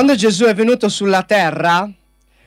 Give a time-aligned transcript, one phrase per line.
[0.00, 1.86] Quando Gesù è venuto sulla terra,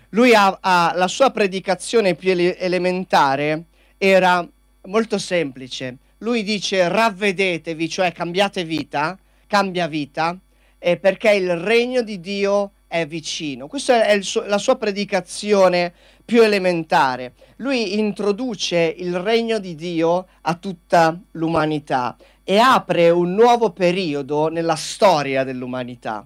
[0.09, 3.65] lui ha, ha, la sua predicazione più ele- elementare
[3.99, 4.43] era
[4.85, 5.97] molto semplice.
[6.17, 10.35] Lui dice ravvedetevi, cioè cambiate vita, cambia vita,
[10.79, 13.67] eh, perché il regno di Dio è vicino.
[13.67, 15.93] Questa è suo, la sua predicazione
[16.25, 17.33] più elementare.
[17.57, 24.75] Lui introduce il regno di Dio a tutta l'umanità e apre un nuovo periodo nella
[24.75, 26.25] storia dell'umanità.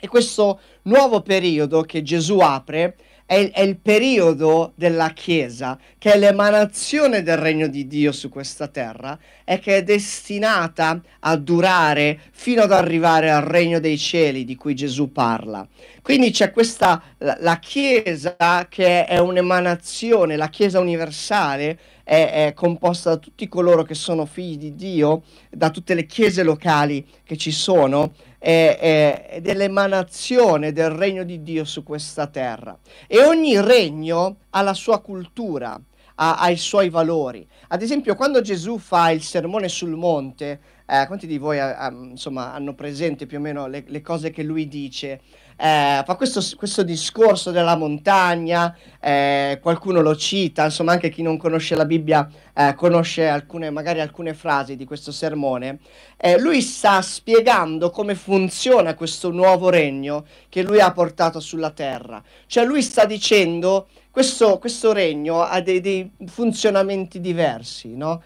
[0.00, 6.14] E questo nuovo periodo che Gesù apre è il, è il, periodo della Chiesa, che
[6.14, 12.20] è l'emanazione del regno di Dio su questa terra e che è destinata a durare
[12.30, 15.66] fino ad arrivare al regno dei cieli di cui Gesù parla.
[16.00, 23.10] Quindi c'è questa, la, la Chiesa che è un'emanazione, la Chiesa universale è, è, composta
[23.10, 27.52] da tutti coloro che sono figli di Dio, da tutte le chiese locali che ci
[27.52, 32.78] sono, è, è, dell'emanazione del regno di Dio su questa terra.
[33.06, 35.78] E ogni regno ha la sua cultura,
[36.14, 37.46] ha, ha i suoi valori.
[37.68, 41.74] Ad esempio, quando Gesù fa il sermone sul monte, eh, quanti di voi eh,
[42.10, 45.20] insomma, hanno presente più o meno le, le cose che lui dice?
[45.60, 51.36] eh, fa questo, questo, discorso della montagna, eh, qualcuno lo cita, insomma anche chi non
[51.36, 55.80] conosce la Bibbia eh, conosce alcune, magari alcune frasi di questo sermone.
[56.16, 62.22] Eh, lui sta spiegando come funziona questo nuovo regno che lui ha portato sulla terra.
[62.46, 68.22] Cioè lui sta dicendo questo, questo regno ha dei, dei funzionamenti diversi, no?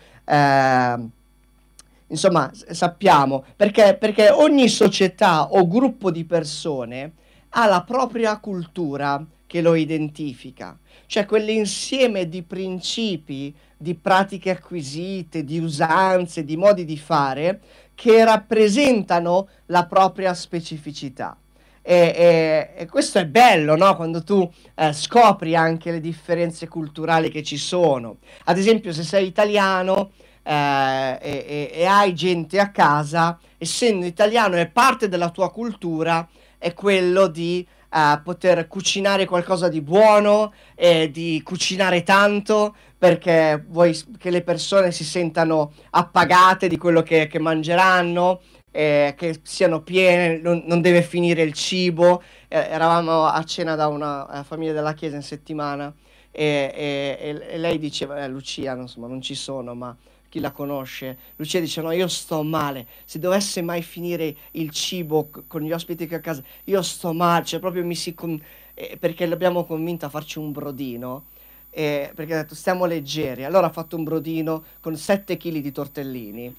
[2.13, 7.13] Insomma, sappiamo, perché, perché, ogni società o gruppo di persone
[7.51, 15.59] ha la propria cultura che lo identifica, cioè quell'insieme di principi, di pratiche acquisite, di
[15.59, 17.61] usanze, di modi di fare
[17.95, 21.35] che rappresentano la propria specificità.
[21.81, 23.97] E, e, e questo è bello, no?
[23.97, 28.19] Quando tu eh, scopri anche le differenze culturali che ci sono.
[28.45, 30.11] Ad esempio, se sei italiano
[30.43, 36.73] eh, e, e hai gente a casa, essendo italiano è parte della tua cultura, è
[36.75, 44.31] quello di uh, poter cucinare qualcosa di buono e di cucinare tanto perché vuoi che
[44.31, 50.63] le persone si sentano appagate di quello che, che mangeranno, eh, che siano piene, non,
[50.67, 52.23] non, deve finire il cibo.
[52.47, 55.93] Eh, eravamo a cena da una uh, famiglia della chiesa in settimana
[56.31, 59.95] e, e, e lei diceva, eh, Lucia, insomma, non ci sono, ma
[60.33, 65.29] chi la conosce, Lucia dice no, io sto male, se dovesse mai finire il cibo
[65.47, 68.15] con gli ospiti che a casa, io sto male, cioè proprio mi si...
[68.15, 68.43] Con...
[68.73, 71.25] Eh, perché l'abbiamo convinta a farci un brodino,
[71.69, 75.71] eh, perché ha detto stiamo leggeri, allora ha fatto un brodino con 7 kg di
[75.71, 76.57] tortellini,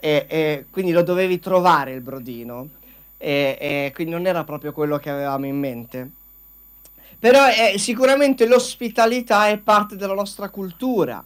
[0.00, 2.70] e, e quindi lo dovevi trovare il brodino,
[3.18, 6.10] quindi non era proprio quello che avevamo in mente.
[7.20, 11.24] Però eh, sicuramente l'ospitalità è parte della nostra cultura.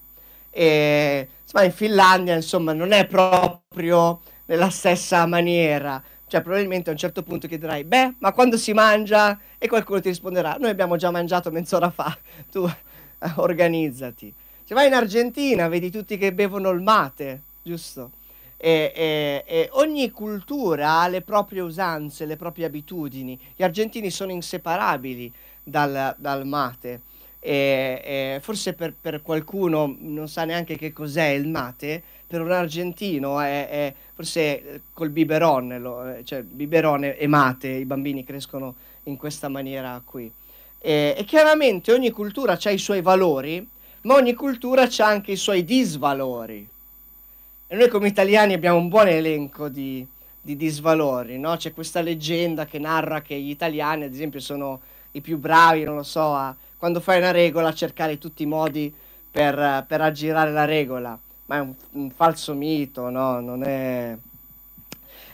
[0.57, 6.03] E, insomma, in Finlandia, insomma, non è proprio nella stessa maniera.
[6.27, 9.39] Cioè, probabilmente a un certo punto chiederai, beh, ma quando si mangia?
[9.59, 12.17] E qualcuno ti risponderà, noi abbiamo già mangiato mezz'ora fa,
[12.51, 14.33] tu eh, organizzati.
[14.65, 18.13] Se vai in Argentina, vedi tutti che bevono il mate, giusto?
[18.57, 23.39] E, e, e, ogni cultura ha le proprie usanze, le proprie abitudini.
[23.55, 25.31] Gli argentini sono inseparabili
[25.63, 27.01] dal, dal mate
[27.47, 32.51] e, e forse per, per, qualcuno non sa neanche che cos'è il mate, per un
[32.51, 38.75] argentino è, è forse col biberon, lo, cioè biberone e mate, i bambini crescono
[39.05, 40.29] in questa maniera qui.
[40.81, 43.65] E, e chiaramente ogni cultura ha i suoi valori,
[44.03, 46.69] ma ogni cultura ha anche i suoi disvalori.
[47.69, 50.05] E noi come italiani abbiamo un buon elenco di,
[50.41, 51.57] di disvalori, no?
[51.57, 54.81] C'è questa leggenda che narra che gli italiani, ad esempio, sono
[55.13, 58.93] i più bravi, non lo so, a, quando fai una regola cercare tutti i modi
[59.31, 63.41] per, per aggirare la regola, ma è un, un falso mito, no?
[63.41, 64.17] Non è...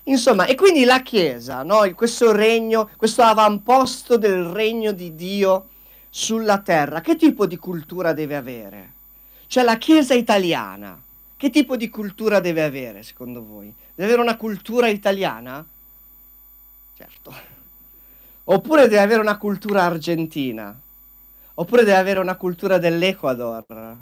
[0.05, 1.89] Insomma, e quindi la Chiesa, no?
[1.95, 5.69] questo regno, questo avamposto del regno di Dio
[6.11, 8.93] sulla terra, che tipo di cultura deve avere?
[9.47, 11.01] Cioè la Chiesa italiana,
[11.37, 13.73] che tipo di cultura deve avere secondo voi?
[13.95, 15.65] Deve avere una cultura italiana?
[16.97, 17.35] Certo.
[18.45, 20.77] Oppure deve avere una cultura argentina?
[21.55, 23.97] Oppure deve avere una cultura dell'Ecuador,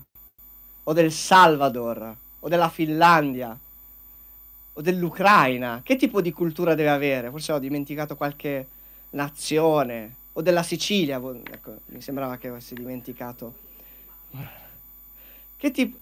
[0.85, 3.59] o del Salvador, o della Finlandia,
[4.73, 5.81] o dell'Ucraina.
[5.83, 7.31] Che tipo di cultura deve avere?
[7.31, 8.67] Forse ho dimenticato qualche
[9.11, 11.21] nazione, o della Sicilia,
[11.51, 13.55] ecco, mi sembrava che avessi dimenticato.
[15.57, 15.99] Che tipo...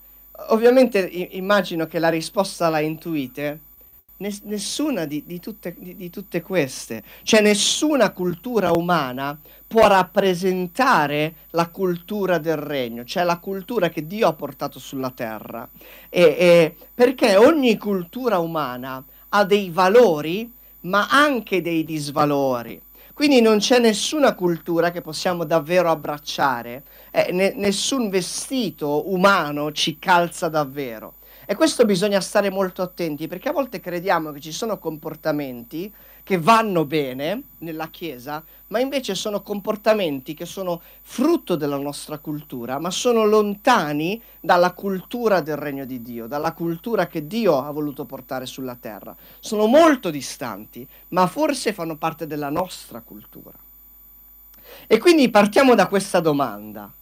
[0.51, 3.61] Ovviamente immagino che la risposta la intuite,
[4.19, 11.69] nessuna di, di, tutte, di, di, tutte, queste, cioè nessuna cultura umana può rappresentare la
[11.69, 15.69] cultura del regno, cioè la cultura che Dio ha portato sulla terra,
[16.09, 22.81] e, e perché ogni cultura umana ha dei valori ma anche dei disvalori.
[23.13, 29.99] Quindi non c'è nessuna cultura che possiamo davvero abbracciare, eh, ne, nessun vestito umano ci
[29.99, 31.15] calza davvero.
[31.51, 35.91] E questo bisogna stare molto attenti perché a volte crediamo che ci sono comportamenti
[36.23, 42.79] che vanno bene nella Chiesa, ma invece sono comportamenti che sono frutto della nostra cultura,
[42.79, 48.05] ma sono lontani dalla cultura del regno di Dio, dalla cultura che Dio ha voluto
[48.05, 49.17] portare sulla terra.
[49.41, 53.57] Sono molto distanti, ma forse fanno parte della nostra cultura.
[54.87, 56.93] E quindi partiamo da questa domanda.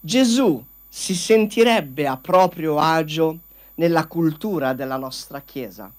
[0.00, 3.38] Gesù si sentirebbe a proprio agio
[3.78, 5.90] nella cultura della nostra Chiesa?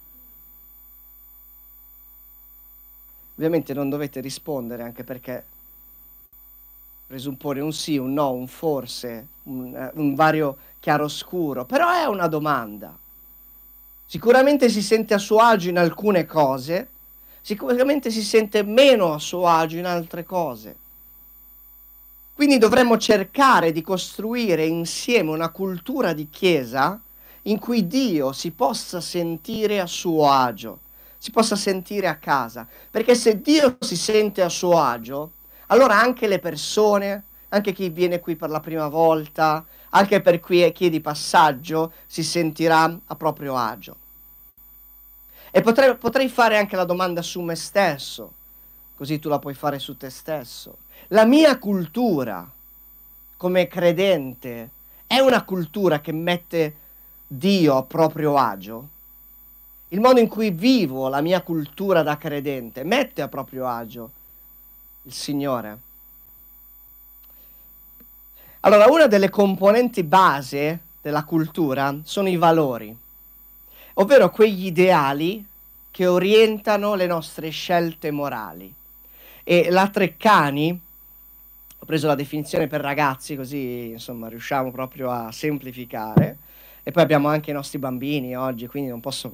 [3.36, 5.44] Ovviamente non dovete rispondere anche perché
[7.08, 12.28] presuppone un sì, un no, un forse, un, eh, un vario chiaroscuro, però è una
[12.28, 12.96] domanda.
[14.06, 16.90] Sicuramente si sente a suo agio in alcune cose,
[17.42, 20.76] sicuramente si sente meno a suo agio in altre cose.
[22.34, 27.00] Quindi dovremmo cercare di costruire insieme una cultura di chiesa
[27.50, 30.80] in cui Dio si possa sentire a suo agio,
[31.18, 32.68] si possa sentire a casa.
[32.90, 35.31] Perché se Dio si sente a suo agio,
[35.68, 40.62] allora anche le persone, anche chi viene qui per la prima volta, anche per chi
[40.62, 43.95] è di passaggio, si sentirà a proprio agio.
[45.52, 48.34] E potrei, potrei fare anche la domanda su me stesso,
[48.95, 50.78] così tu la puoi fare su te stesso.
[51.07, 52.48] La mia cultura
[53.36, 54.69] come credente
[55.07, 56.75] è una cultura che mette
[57.31, 58.88] Dio a proprio agio,
[59.90, 64.12] il modo in cui vivo la mia cultura da credente mette a proprio agio
[65.04, 65.80] il Signore.
[68.62, 72.98] Allora, una delle componenti base della cultura sono i valori,
[73.94, 75.46] ovvero quegli ideali
[75.92, 78.74] che orientano le nostre scelte morali.
[79.44, 80.81] E la Treccani,
[81.78, 86.38] ho preso la definizione per ragazzi, così insomma riusciamo proprio a semplificare,
[86.90, 89.32] e poi abbiamo anche i nostri bambini oggi, quindi non posso,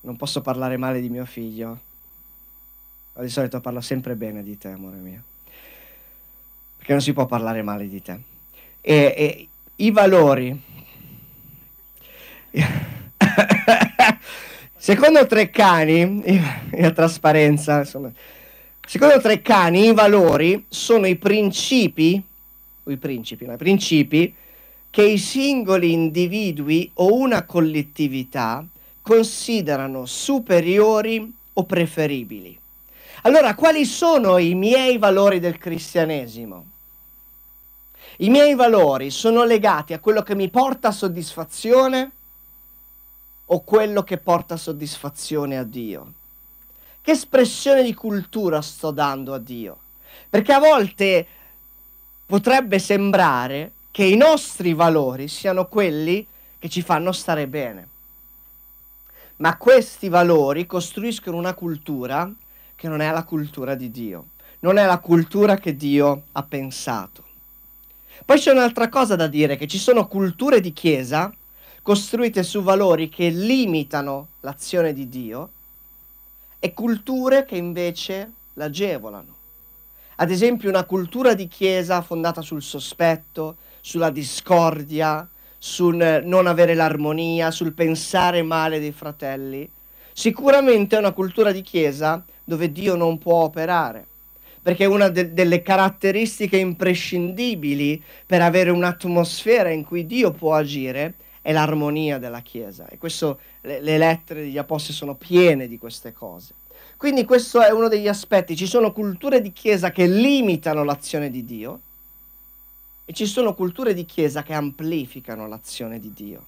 [0.00, 1.80] non posso parlare male di mio figlio.
[3.12, 5.22] Ma di solito parlo sempre bene di te, amore mio.
[6.78, 8.18] Perché non si può parlare male di te.
[8.80, 10.58] E, e i valori.
[14.74, 16.40] secondo Treccani,
[16.70, 18.10] la trasparenza, insomma,
[18.80, 22.24] secondo Treccani i valori sono i principi,
[22.82, 24.34] o i principi, no, i principi
[24.92, 28.62] che i singoli individui o una collettività
[29.00, 32.60] considerano superiori o preferibili.
[33.22, 36.66] Allora, quali sono i miei valori del cristianesimo?
[38.18, 42.10] I miei valori sono legati a quello che mi porta soddisfazione
[43.46, 46.12] o quello che porta soddisfazione a Dio?
[47.00, 49.78] Che espressione di cultura sto dando a Dio?
[50.28, 51.26] Perché a volte
[52.26, 56.26] potrebbe sembrare che i nostri valori siano quelli
[56.58, 57.88] che ci fanno stare bene.
[59.36, 62.32] Ma questi valori costruiscono una cultura
[62.74, 64.28] che non è la cultura di Dio,
[64.60, 67.22] non è la cultura che Dio ha pensato.
[68.24, 71.32] Poi c'è un'altra cosa da dire, che ci sono culture di chiesa
[71.82, 75.50] costruite su valori che limitano l'azione di Dio
[76.60, 79.40] e culture che invece l'agevolano.
[80.16, 85.26] Ad esempio una cultura di chiesa fondata sul sospetto, sulla discordia,
[85.58, 89.68] sul non avere l'armonia, sul pensare male dei fratelli.
[90.12, 94.04] Sicuramente è una cultura di chiesa dove Dio non può operare,
[94.60, 101.52] perché una de- delle caratteristiche imprescindibili per avere un'atmosfera in cui Dio può agire è
[101.52, 102.86] l'armonia della chiesa.
[102.88, 106.54] E questo, le, le lettere degli apostoli sono piene di queste cose.
[107.02, 108.54] Quindi questo è uno degli aspetti.
[108.54, 111.80] Ci sono culture di chiesa che limitano l'azione di Dio
[113.04, 116.46] e ci sono culture di chiesa che amplificano l'azione di Dio.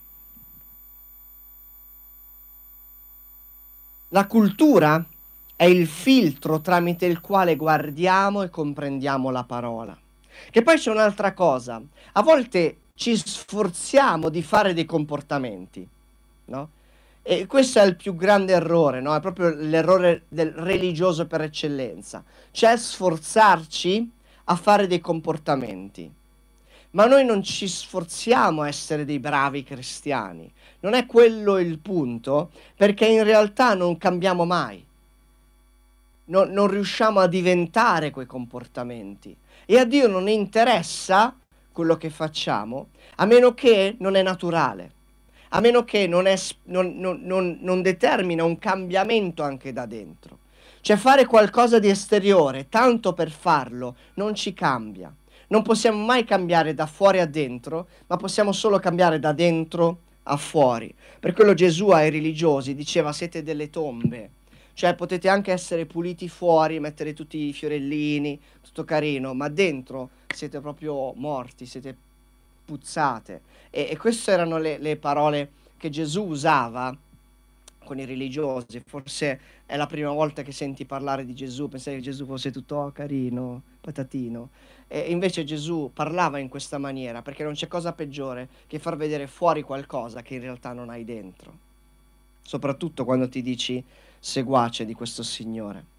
[4.10, 5.04] La cultura
[5.56, 9.98] è il filtro tramite il quale guardiamo e comprendiamo la parola.
[10.50, 11.82] Che poi c'è un'altra cosa,
[12.12, 15.84] a volte ci sforziamo di fare dei comportamenti,
[16.44, 16.70] no?
[17.26, 19.14] E questo è il più grande errore, no?
[19.14, 24.10] È proprio l'errore del religioso per eccellenza, cioè sforzarci
[24.44, 26.12] a fare dei comportamenti
[26.94, 30.50] ma noi non ci sforziamo a essere dei bravi cristiani.
[30.80, 34.84] Non è quello il punto, perché in realtà non cambiamo mai.
[36.26, 39.36] Non, non riusciamo a diventare quei comportamenti.
[39.66, 41.36] E a Dio non interessa
[41.72, 44.92] quello che facciamo, a meno che non è naturale,
[45.56, 50.40] a meno che non, è, non, non, non determina un cambiamento anche da dentro.
[50.80, 55.14] Cioè fare qualcosa di esteriore, tanto per farlo, non ci cambia.
[55.48, 60.36] Non possiamo mai cambiare da fuori a dentro, ma possiamo solo cambiare da dentro a
[60.36, 60.92] fuori.
[61.20, 64.30] Per quello Gesù ai religiosi diceva siete delle tombe.
[64.72, 70.60] Cioè potete anche essere puliti fuori, mettere tutti i fiorellini, tutto carino, ma dentro siete
[70.60, 71.96] proprio morti, siete
[72.64, 73.42] puzzate.
[73.70, 76.96] E, e queste erano le, le parole che Gesù usava
[77.84, 78.82] con i religiosi.
[78.84, 82.76] Forse è la prima volta che senti parlare di Gesù, pensavi che Gesù fosse tutto
[82.76, 84.48] oh, carino, patatino.
[84.88, 89.26] E invece Gesù parlava in questa maniera perché non c'è cosa peggiore che far vedere
[89.26, 91.52] fuori qualcosa che in realtà non hai dentro.
[92.42, 93.82] Soprattutto quando ti dici
[94.18, 95.92] seguace di questo Signore.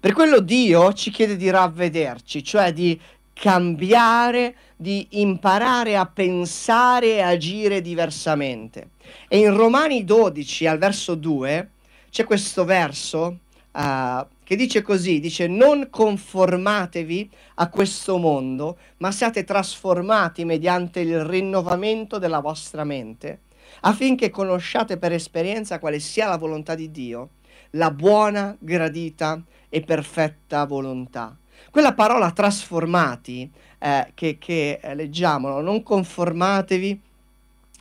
[0.00, 2.98] Per quello Dio ci chiede di ravvederci, cioè di
[3.32, 8.90] cambiare, di imparare a pensare e agire diversamente.
[9.28, 11.70] E in Romani 12 al verso 2
[12.10, 13.38] c'è questo verso
[13.72, 21.24] uh, che dice così, dice non conformatevi a questo mondo, ma siate trasformati mediante il
[21.24, 23.40] rinnovamento della vostra mente,
[23.80, 27.30] affinché conosciate per esperienza quale sia la volontà di Dio,
[27.70, 31.34] la buona, gradita e perfetta volontà.
[31.72, 37.00] Quella parola trasformati eh, che, che eh, leggiamo, non conformatevi,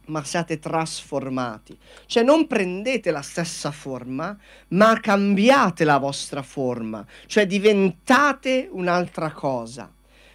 [0.05, 1.77] ma siate trasformati.
[2.05, 4.33] Cioè non prendete la stessa forma,
[4.69, 9.91] ma cambiate la vostra forma, cioè diventate un'altra cosa.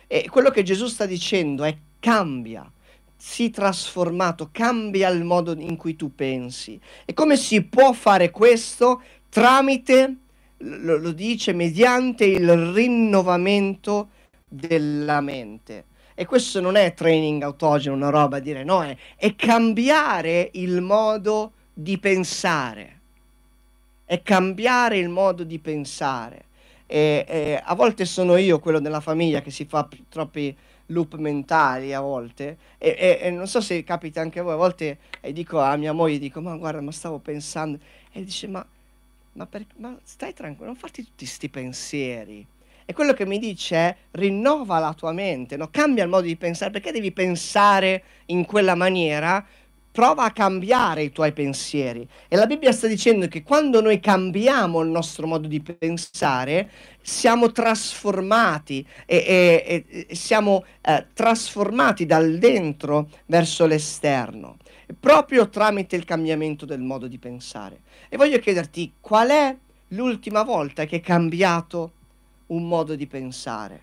[0.06, 2.70] E quello che Gesù sta dicendo è cambia,
[3.16, 6.78] sii trasformato, cambia il modo in cui tu pensi.
[7.06, 9.00] E come si può fare questo?
[9.30, 10.16] Tramite
[10.58, 14.08] lo, lo dice mediante il rinnovamento
[14.48, 15.84] della mente.
[16.14, 20.80] E questo non è training autogeno, una roba a dire no, è, è cambiare il
[20.80, 22.94] modo di pensare.
[24.04, 26.44] È cambiare il modo di pensare.
[26.86, 31.92] E, e, a volte sono io quello della famiglia che si fa troppi loop mentali
[31.92, 35.32] a volte e, e, e, non so se capita anche a voi a volte e
[35.32, 37.80] dico a mia moglie dico ma guarda ma stavo pensando
[38.12, 38.64] e dice ma
[39.36, 42.46] ma, per, ma stai tranquillo, non farti tutti questi pensieri.
[42.88, 45.68] E quello che mi dice è rinnova la tua mente, no?
[45.70, 49.44] cambia il modo di pensare, perché devi pensare in quella maniera?
[49.90, 52.06] Prova a cambiare i tuoi pensieri.
[52.28, 57.50] E la Bibbia sta dicendo che quando noi cambiamo il nostro modo di pensare, siamo
[57.50, 59.16] trasformati e,
[59.88, 64.58] e, e siamo eh, trasformati dal dentro verso l'esterno
[64.98, 67.80] proprio tramite il cambiamento del modo di pensare.
[68.08, 69.56] E voglio chiederti qual è
[69.88, 71.92] l'ultima volta che hai cambiato
[72.46, 73.82] un modo di pensare?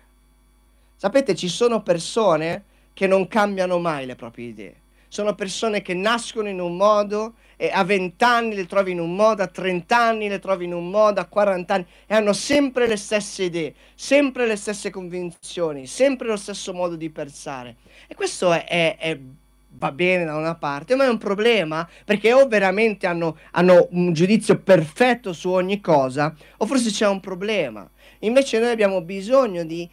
[0.96, 2.64] Sapete, ci sono persone
[2.94, 4.74] che non cambiano mai le proprie idee.
[5.08, 9.14] Sono persone che nascono in un modo e a 20 anni le trovi in un
[9.14, 12.88] modo, a 30 anni le trovi in un modo, a 40 anni e hanno sempre
[12.88, 17.76] le stesse idee, sempre le stesse convinzioni, sempre lo stesso modo di pensare.
[18.08, 19.18] E questo è, è, è
[19.76, 24.12] va bene da una parte, ma è un problema perché o veramente hanno, hanno, un
[24.12, 27.88] giudizio perfetto su ogni cosa, o forse c'è un problema.
[28.20, 29.88] Invece noi abbiamo bisogno di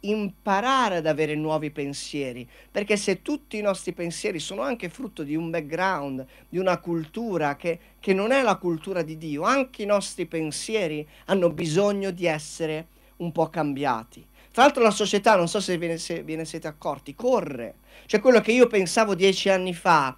[0.00, 5.34] imparare ad avere nuovi pensieri, perché se tutti i nostri pensieri sono anche frutto di
[5.34, 9.86] un background, di una cultura che, che non è la cultura di Dio, anche i
[9.86, 14.24] nostri pensieri hanno bisogno di essere un po' cambiati.
[14.56, 17.74] Tra l'altro la società, non so se ve ne, se ve ne siete accorti, corre.
[18.06, 20.16] Cioè quello che io pensavo dieci anni fa,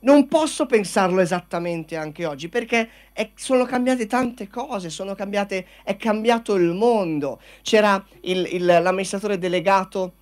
[0.00, 6.56] non posso pensarlo esattamente anche oggi perché è, sono cambiate tante cose, cambiate, è cambiato
[6.56, 7.40] il mondo.
[7.62, 10.14] C'era il, il, l'amministratore delegato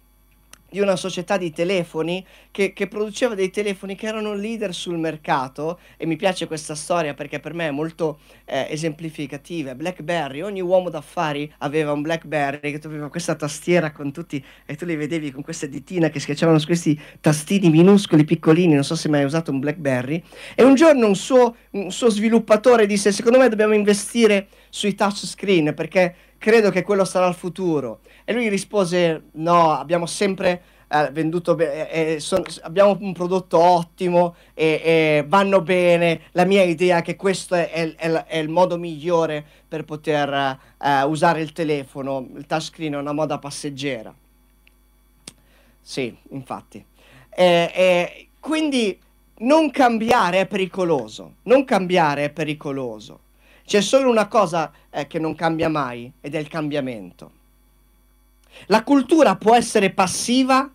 [0.70, 5.78] di una società di telefoni che, che, produceva dei telefoni che erano leader sul mercato
[5.96, 9.74] e mi piace questa storia perché per me è molto eh, esemplificativa.
[9.74, 14.84] BlackBerry, ogni uomo d'affari aveva un BlackBerry che aveva questa tastiera con tutti e tu
[14.84, 19.08] li vedevi con queste ditine che schiacciavano su questi tastini minuscoli, piccolini, non so se
[19.08, 20.22] mai hai usato un BlackBerry
[20.54, 25.74] e un giorno un suo, un suo sviluppatore disse secondo me dobbiamo investire sui touchscreen
[25.74, 28.00] perché credo che quello sarà il futuro.
[28.24, 34.34] E lui rispose, no, abbiamo sempre eh, venduto bene, eh, son, abbiamo un prodotto ottimo
[34.54, 38.78] e, e, vanno bene, la mia idea è che questo è, è, è, il modo
[38.78, 44.12] migliore per poter eh, usare il telefono, il touchscreen è una moda passeggera.
[45.82, 46.82] Sì, infatti.
[47.28, 48.98] Eh, eh, quindi
[49.40, 53.28] non cambiare è pericoloso, non cambiare è pericoloso.
[53.70, 57.30] C'è solo una cosa eh, che non cambia mai ed è il cambiamento.
[58.66, 60.68] La cultura può essere passiva,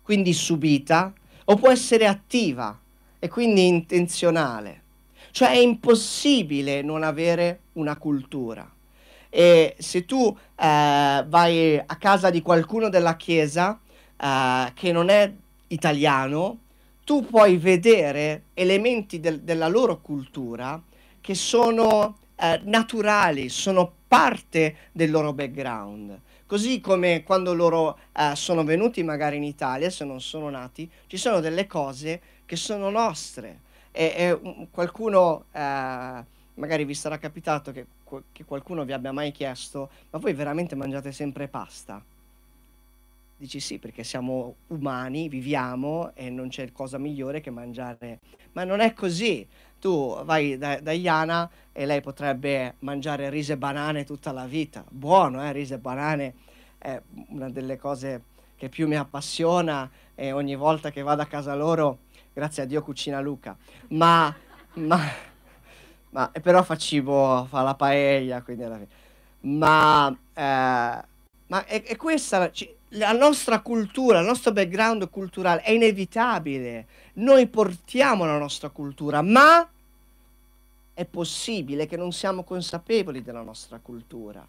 [0.00, 1.12] quindi subita,
[1.44, 2.80] o può essere attiva
[3.18, 4.80] e quindi intenzionale.
[5.32, 8.66] Cioè è impossibile non avere una cultura.
[9.28, 13.78] E se tu eh, vai a casa di qualcuno della chiesa
[14.16, 15.30] eh, che non è
[15.66, 16.58] italiano,
[17.04, 20.82] tu puoi vedere elementi del, della loro cultura
[21.22, 26.20] che sono eh, naturali, sono parte del loro background.
[26.44, 31.16] Così come quando loro eh, sono venuti magari in Italia, se non sono nati, ci
[31.16, 33.60] sono delle cose che sono nostre.
[33.90, 36.24] E, e qualcuno, eh,
[36.54, 37.86] magari vi sarà capitato che,
[38.32, 42.04] che qualcuno vi abbia mai chiesto, ma voi veramente mangiate sempre pasta?
[43.42, 48.20] Dici sì, perché siamo umani, viviamo e non c'è cosa migliore che mangiare.
[48.52, 49.44] Ma non è così.
[49.82, 54.84] Tu vai da, da Iana e lei potrebbe mangiare riso e banane tutta la vita.
[54.88, 55.50] Buono, eh?
[55.50, 56.34] Riso e banane
[56.78, 58.22] è una delle cose
[58.56, 61.98] che più mi appassiona e ogni volta che vado a casa loro,
[62.32, 63.56] grazie a Dio cucina Luca.
[63.88, 64.32] Ma,
[64.74, 65.00] ma,
[66.10, 68.88] ma però fa cibo, fa la paella, quindi alla fine.
[69.40, 71.04] Ma, eh,
[71.48, 72.52] ma è, è questa
[72.90, 76.86] la nostra cultura, il nostro background culturale è inevitabile.
[77.14, 79.68] Noi portiamo la nostra cultura, ma
[80.94, 84.46] è possibile che non siamo consapevoli della nostra cultura.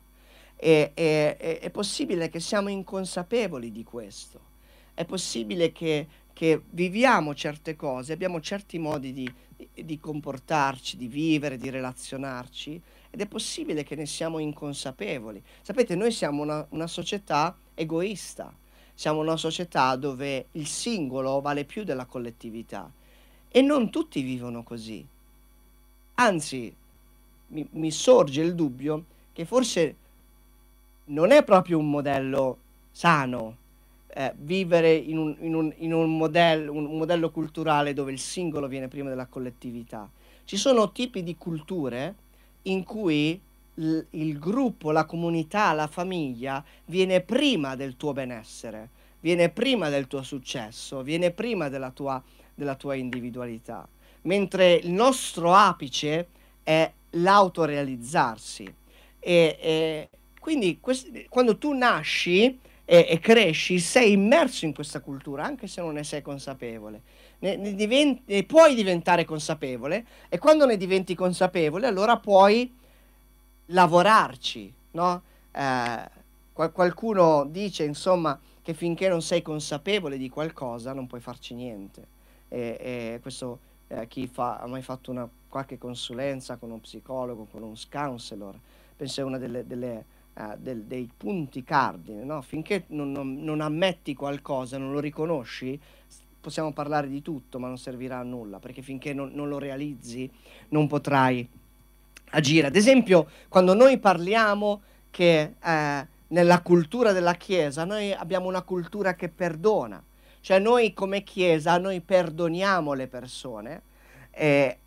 [0.55, 4.51] E, e, e, è possibile che siamo inconsapevoli di questo.
[4.93, 9.33] È possibile che, che viviamo certe cose, abbiamo certi modi di,
[9.73, 15.41] di comportarci, di vivere, di relazionarci ed è possibile che ne siamo inconsapevoli.
[15.61, 18.53] Sapete, noi siamo una, una società egoista,
[18.93, 22.91] siamo una società dove il singolo vale più della collettività
[23.49, 25.05] e non tutti vivono così.
[26.15, 26.73] Anzi,
[27.47, 29.95] mi, mi sorge il dubbio che forse
[31.05, 32.57] non è proprio un modello
[32.91, 33.57] sano
[34.15, 38.67] eh, vivere in, un, in, un, in un, modello, un modello culturale dove il singolo
[38.67, 40.09] viene prima della collettività.
[40.45, 42.15] Ci sono tipi di culture
[42.63, 43.39] in cui
[43.75, 50.21] il, gruppo, la comunità, la famiglia viene prima del tuo benessere, viene prima del tuo
[50.21, 52.21] successo, viene prima della tua,
[52.53, 53.87] della tua individualità,
[54.23, 56.27] mentre il nostro apice
[56.61, 58.73] è l'autorealizzarsi.
[59.19, 60.09] E, e
[60.39, 65.81] quindi quest- quando tu nasci e, e, cresci, sei immerso in questa cultura, anche se
[65.81, 67.01] non ne sei consapevole.
[67.39, 72.71] Ne, ne, diventi, ne puoi diventare consapevole e quando ne diventi consapevole allora puoi
[73.67, 75.21] lavorarci, no?
[75.51, 76.09] Eh,
[76.53, 82.07] qual- qualcuno dice, insomma, che finché non sei consapevole di qualcosa non puoi farci niente.
[82.49, 87.47] E, e questo eh, chi fa, ha mai fatto una, qualche consulenza con uno psicologo,
[87.51, 88.57] con un counselor,
[88.95, 92.41] penso è uno uh, del, dei punti cardine, no?
[92.41, 95.79] Finché non, non, non ammetti qualcosa, non lo riconosci,
[96.39, 100.29] possiamo parlare di tutto, ma non servirà a nulla, perché finché non, non lo realizzi
[100.69, 101.47] non potrai
[102.33, 102.67] agire.
[102.67, 109.15] Ad esempio, quando noi parliamo che eh, nella cultura della Chiesa noi abbiamo una cultura
[109.15, 110.03] che perdona,
[110.41, 113.81] cioè noi come Chiesa noi perdoniamo le persone,
[114.31, 114.77] eh,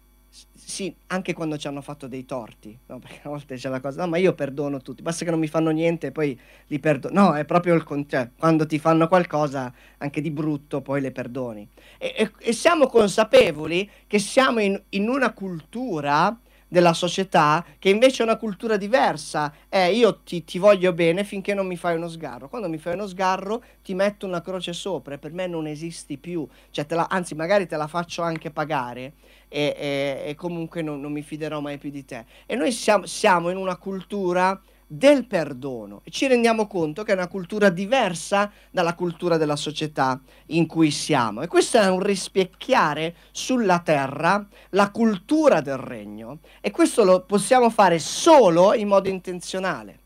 [0.52, 2.98] sì, anche quando ci hanno fatto dei torti, no?
[3.00, 5.46] perché a volte c'è la cosa, no, ma io perdono tutti, basta che non mi
[5.46, 7.20] fanno niente e poi li perdono.
[7.20, 11.12] No, è proprio il contrario, cioè, quando ti fanno qualcosa anche di brutto poi le
[11.12, 11.66] perdoni.
[11.98, 16.36] E, e, e siamo consapevoli che siamo in, in una cultura
[16.76, 19.50] della società che invece è una cultura diversa.
[19.70, 22.50] Eh, io ti, ti, voglio bene finché non mi fai uno sgarro.
[22.50, 26.18] Quando mi fai uno sgarro ti metto una croce sopra e per me non esisti
[26.18, 26.46] più.
[26.70, 29.14] Cioè, la, anzi, magari te la faccio anche pagare
[29.48, 32.26] e, e, e comunque non, non, mi fiderò mai più di te.
[32.44, 36.02] E noi siamo, siamo in una cultura del perdono.
[36.08, 41.42] Ci rendiamo conto che è una cultura diversa dalla cultura della società in cui siamo.
[41.42, 46.38] E questo è un rispecchiare sulla terra la cultura del regno.
[46.60, 49.98] E questo lo possiamo fare solo in modo intenzionale.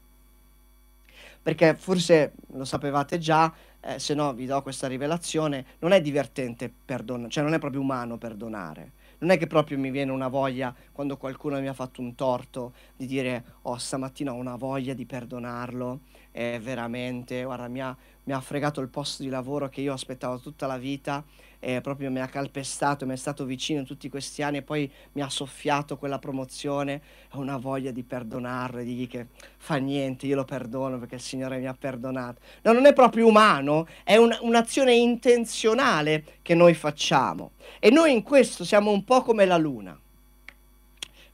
[1.42, 6.70] Perché forse lo sapevate già eh, se no vi do questa rivelazione non è divertente
[6.84, 10.74] perdonare cioè non è proprio umano perdonare non è che proprio mi viene una voglia
[10.92, 15.06] quando qualcuno mi ha fatto un torto di dire oh stamattina ho una voglia di
[15.06, 16.00] perdonarlo
[16.32, 19.92] e, è veramente, guarda, mi ha, mi ha fregato il posto di lavoro che io
[19.92, 21.24] aspettavo tutta la vita
[21.60, 24.90] eh, proprio mi ha calpestato, mi è stato vicino in tutti questi anni e poi
[25.12, 29.26] mi ha soffiato quella promozione, ho una voglia di perdonarlo e dirgli che
[29.58, 32.40] fa niente, io lo perdono perché il Signore mi ha perdonato.
[32.62, 37.52] No, non è proprio umano, è un, un'azione intenzionale che noi facciamo.
[37.78, 39.98] E noi in questo siamo un po' come la luna,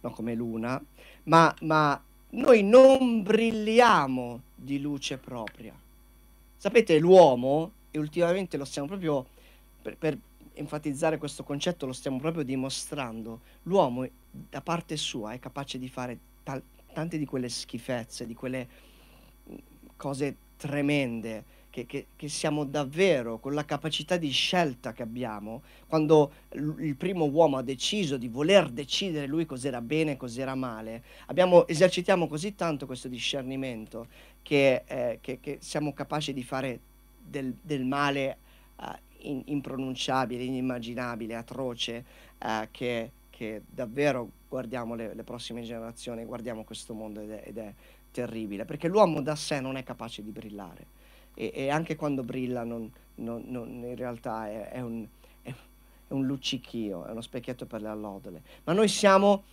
[0.00, 0.82] no come luna,
[1.24, 5.72] ma, ma noi non brilliamo di luce propria.
[6.56, 9.26] Sapete, l'uomo, e ultimamente lo stiamo proprio
[9.86, 10.18] per, per
[10.54, 16.18] enfatizzare questo concetto lo stiamo proprio dimostrando, l'uomo da parte sua è capace di fare
[16.42, 18.66] tal- tante di quelle schifezze, di quelle
[19.50, 19.54] mm,
[19.96, 26.32] cose tremende, che, che, che, siamo davvero con la capacità di scelta che abbiamo, quando
[26.52, 31.02] l- il primo uomo ha deciso di voler decidere lui cos'era bene e cos'era male,
[31.26, 34.08] abbiamo, esercitiamo così tanto questo discernimento
[34.40, 36.80] che, eh, che siamo capaci di fare
[37.22, 38.38] del, del male
[38.76, 38.84] uh,
[39.20, 42.04] in, impronunciabile, inimmaginabile, atroce,
[42.38, 47.58] eh, che, che, davvero guardiamo le, le, prossime generazioni, guardiamo questo mondo ed è, ed
[47.58, 47.74] è,
[48.16, 50.86] terribile, perché l'uomo da sé non è capace di brillare
[51.34, 55.06] e, e anche quando brilla non, non, non, in realtà è, è, un,
[55.42, 55.52] è,
[56.08, 58.42] un, luccichio, è uno specchietto per le allodole.
[58.64, 59.44] Ma noi siamo,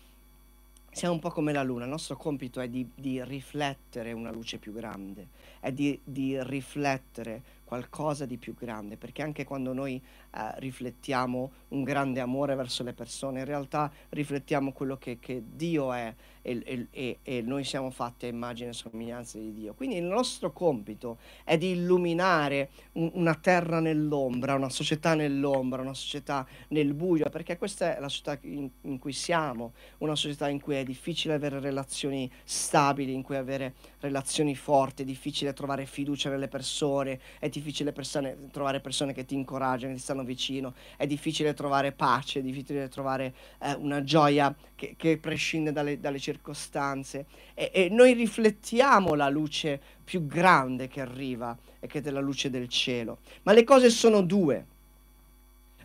[0.92, 4.58] siamo un po' come la luna, il nostro compito è di, di riflettere una luce
[4.60, 5.28] più grande,
[5.60, 11.84] è di, di riflettere qualcosa di più grande, perché anche quando noi eh, riflettiamo un
[11.84, 17.20] grande amore verso le persone, in realtà riflettiamo quello che, che Dio è e, e,
[17.24, 19.74] e, noi siamo fatti a immagine e somiglianza di Dio.
[19.74, 25.94] Quindi il nostro compito è di illuminare un, una terra nell'ombra, una società nell'ombra, una
[25.94, 30.60] società nel buio, perché questa è la società in, in cui siamo, una società in
[30.60, 36.30] cui è difficile avere relazioni stabili, in cui avere relazioni forti, è difficile trovare fiducia
[36.30, 41.08] nelle persone, è difficile persone, trovare persone che ti incoraggiano, che ti stanno vicino, è
[41.08, 47.26] difficile trovare pace, è difficile trovare eh, una gioia che, che prescinde dalle, dalle circostanze
[47.54, 52.50] e, e noi riflettiamo la luce più grande che arriva e che è della luce
[52.50, 53.20] del cielo.
[53.44, 54.66] Ma le cose sono due.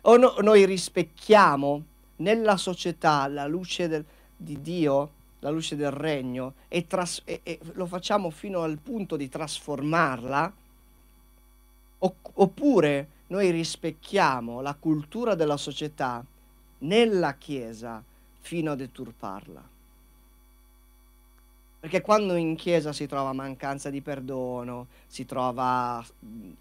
[0.01, 1.83] O no, noi rispecchiamo
[2.17, 4.05] nella società la luce del,
[4.35, 9.15] di Dio, la luce del regno, e, tras- e, e, lo facciamo fino al punto
[9.15, 10.53] di trasformarla,
[11.99, 16.23] oppure noi rispecchiamo la cultura della società
[16.79, 18.03] nella Chiesa
[18.39, 19.77] fino a deturparla.
[21.79, 26.03] Perché quando in chiesa si trova mancanza di perdono, si trova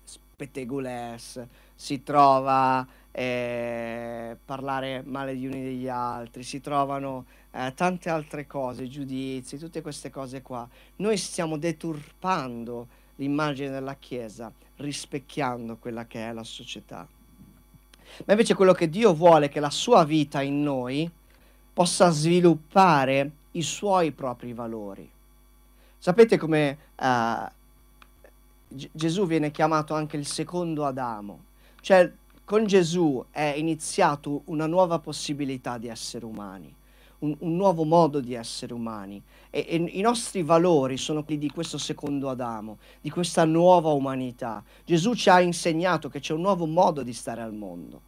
[0.04, 8.46] spettegules, si trova eh, parlare male di uni degli altri, si trovano eh, tante altre
[8.46, 10.68] cose, giudizi, tutte queste cose qua.
[10.96, 12.86] Noi stiamo deturpando
[13.18, 17.06] l'immagine della Chiesa, rispecchiando quella che è la società.
[18.24, 21.08] Ma invece quello che Dio vuole è che la sua vita in noi
[21.72, 25.08] possa sviluppare i suoi propri valori.
[25.98, 26.78] Sapete come
[28.68, 31.44] G- Gesù viene chiamato anche il secondo Adamo?
[31.80, 32.12] Cioè,
[32.44, 36.74] con Gesù è iniziato una nuova possibilità di essere umani,
[37.20, 39.22] un, un nuovo modo di essere umani.
[39.50, 44.62] E, e, i nostri valori sono quelli di questo secondo Adamo, di questa nuova umanità.
[44.84, 48.00] Gesù ci ha insegnato che c'è un nuovo modo di stare al mondo,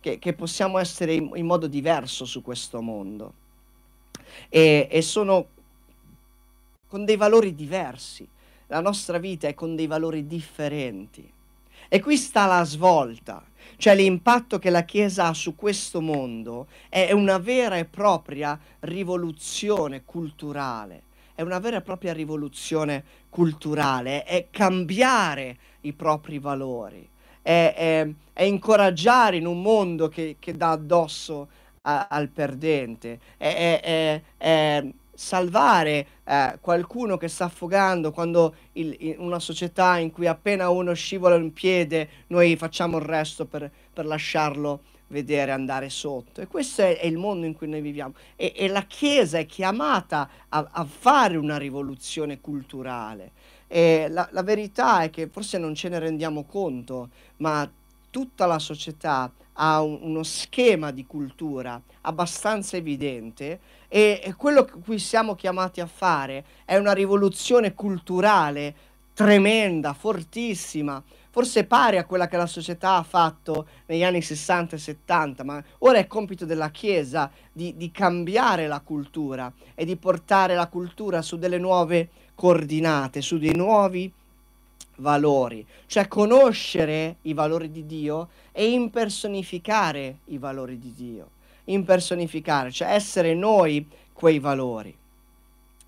[0.00, 3.32] che, che possiamo essere in, in modo diverso su questo mondo.
[4.48, 5.46] E, e sono
[6.88, 8.26] con dei valori diversi.
[8.66, 11.32] La nostra vita è con dei valori differenti.
[11.88, 13.42] E qui sta la svolta,
[13.76, 20.04] cioè l'impatto che la Chiesa ha su questo mondo è una vera e propria rivoluzione
[20.04, 21.02] culturale.
[21.34, 27.08] È una vera e propria rivoluzione culturale, è cambiare i propri valori,
[27.40, 31.46] è, è, è incoraggiare in un mondo che, che dà addosso
[31.82, 34.84] a, al perdente, è, è
[35.18, 40.94] salvare eh, qualcuno che sta affogando quando il, in una società in cui appena uno
[40.94, 46.40] scivola in piede noi facciamo il resto per, per lasciarlo vedere andare sotto.
[46.40, 48.14] E questo è, è, il mondo in cui noi viviamo.
[48.36, 53.32] E, e la Chiesa è chiamata a, a, fare una rivoluzione culturale.
[53.66, 57.68] E la, la verità è che forse non ce ne rendiamo conto, ma
[58.08, 64.78] tutta la società ha un, uno schema di cultura abbastanza evidente e, e quello che
[64.84, 72.28] cui siamo chiamati a fare è una rivoluzione culturale tremenda, fortissima, forse pari a quella
[72.28, 76.70] che la società ha fatto negli anni 60 e 70, ma ora è compito della
[76.70, 83.20] Chiesa di, di, cambiare la cultura e di portare la cultura su delle nuove coordinate,
[83.20, 84.12] su dei nuovi
[84.98, 91.30] valori, cioè conoscere i valori di Dio e impersonificare i valori di Dio,
[91.64, 94.96] impersonificare, cioè essere noi quei valori.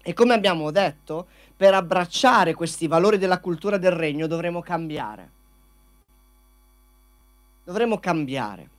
[0.02, 5.30] E come abbiamo detto, per abbracciare questi valori della cultura del regno dovremo cambiare.
[7.64, 8.70] Dovremo cambiare.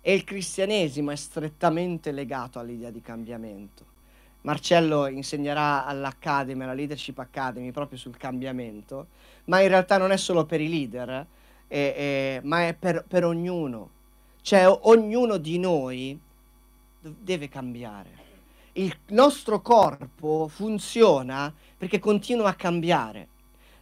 [0.00, 3.89] E il cristianesimo è strettamente legato all'idea di cambiamento.
[4.42, 9.08] Marcello insegnerà all'Academy, alla Leadership Academy, proprio sul cambiamento,
[9.44, 11.26] ma in realtà non è solo per i leader,
[11.68, 13.90] eh, eh, ma è per, per ognuno.
[14.42, 16.18] Cioè ognuno di noi
[17.00, 18.18] deve cambiare.
[18.72, 23.28] Il nostro corpo funziona perché continua a cambiare.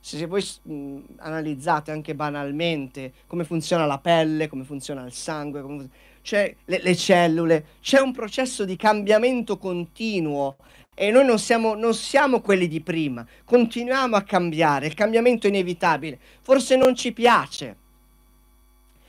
[0.01, 5.63] Se, se voi mh, analizzate anche banalmente come funziona la pelle, come funziona il sangue,
[5.63, 5.89] come
[6.23, 10.57] cioè le, le cellule, c'è un processo di cambiamento continuo
[10.95, 15.51] e noi non siamo, non siamo quelli di prima, continuiamo a cambiare, il cambiamento è
[15.51, 17.77] inevitabile, forse non ci piace,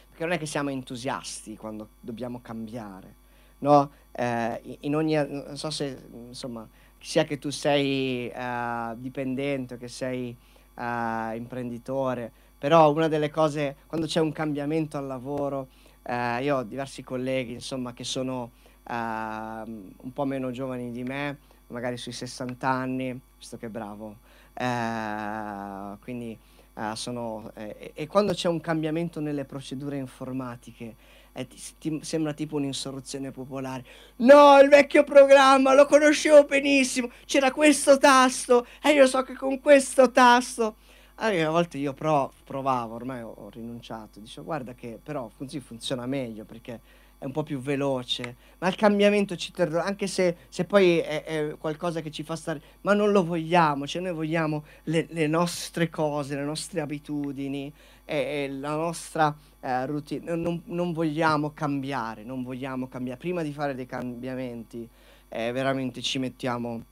[0.10, 3.15] perché non è che siamo entusiasti quando dobbiamo cambiare,
[3.60, 3.91] no?
[4.12, 6.67] Eh, in ogni, non so se, insomma,
[7.00, 10.36] sia che tu sei uh, dipendente, che sei
[10.76, 15.69] uh, imprenditore, però una delle cose, quando c'è un cambiamento al lavoro,
[16.03, 18.51] eh, io ho diversi colleghi, insomma, che sono
[18.88, 24.17] eh, un po' meno giovani di me, magari sui 60 anni, visto che bravo.
[24.53, 26.38] Eh, quindi
[26.75, 27.51] eh, sono...
[27.55, 30.95] Eh, e quando c'è un cambiamento nelle procedure informatiche,
[31.33, 33.85] eh, ti, ti, sembra tipo un'insorruzione popolare.
[34.17, 39.59] No, il vecchio programma lo conoscevo benissimo, c'era questo tasto e io so che con
[39.59, 40.75] questo tasto
[41.19, 46.05] allora, a volte io pro, provavo, ormai ho, rinunciato, dicevo guarda che però così funziona
[46.05, 46.79] meglio perché
[47.17, 51.23] è un po' più veloce, ma il cambiamento ci terrà, anche se, se poi è,
[51.25, 55.27] è, qualcosa che ci fa stare, ma non lo vogliamo, cioè noi vogliamo le, le
[55.27, 57.71] nostre cose, le nostre abitudini
[58.05, 63.51] e, e la nostra eh, routine, non, non, vogliamo cambiare, non vogliamo cambiare, prima di
[63.51, 64.88] fare dei cambiamenti
[65.27, 66.84] eh, veramente ci mettiamo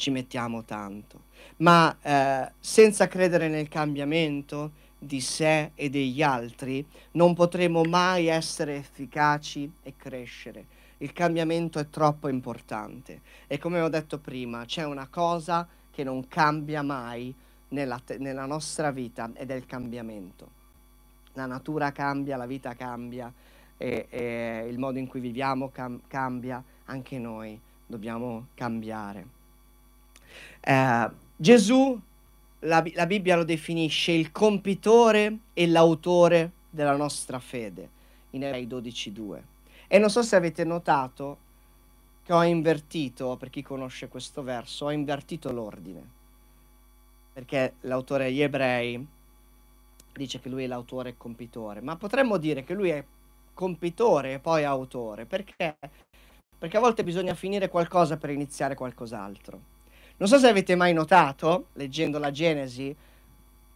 [0.00, 1.24] ci mettiamo tanto,
[1.58, 8.76] ma eh, senza credere nel cambiamento di sé e degli altri non potremo mai essere
[8.76, 10.78] efficaci e crescere.
[10.98, 16.26] Il cambiamento è troppo importante e come ho detto prima c'è una cosa che non
[16.28, 17.32] cambia mai
[17.68, 20.58] nella, nella nostra vita ed è il cambiamento.
[21.34, 23.32] La natura cambia, la vita cambia
[23.76, 29.38] e, e il modo in cui viviamo cam- cambia, anche noi dobbiamo cambiare.
[30.60, 31.98] Eh, Gesù,
[32.60, 37.88] la, la Bibbia lo definisce il compitore e l'autore della nostra fede,
[38.30, 39.40] in Ebrei 12.2.
[39.88, 41.48] E non so se avete notato
[42.22, 46.18] che ho invertito, per chi conosce questo verso, ho invertito l'ordine.
[47.32, 49.06] Perché l'autore degli Ebrei
[50.12, 53.04] dice che lui è l'autore e compitore, ma potremmo dire che lui è
[53.54, 55.26] compitore e poi autore.
[55.26, 55.76] Perché?
[56.58, 59.79] Perché a volte bisogna finire qualcosa per iniziare qualcos'altro.
[60.20, 62.94] Non so se avete mai notato, leggendo la Genesi,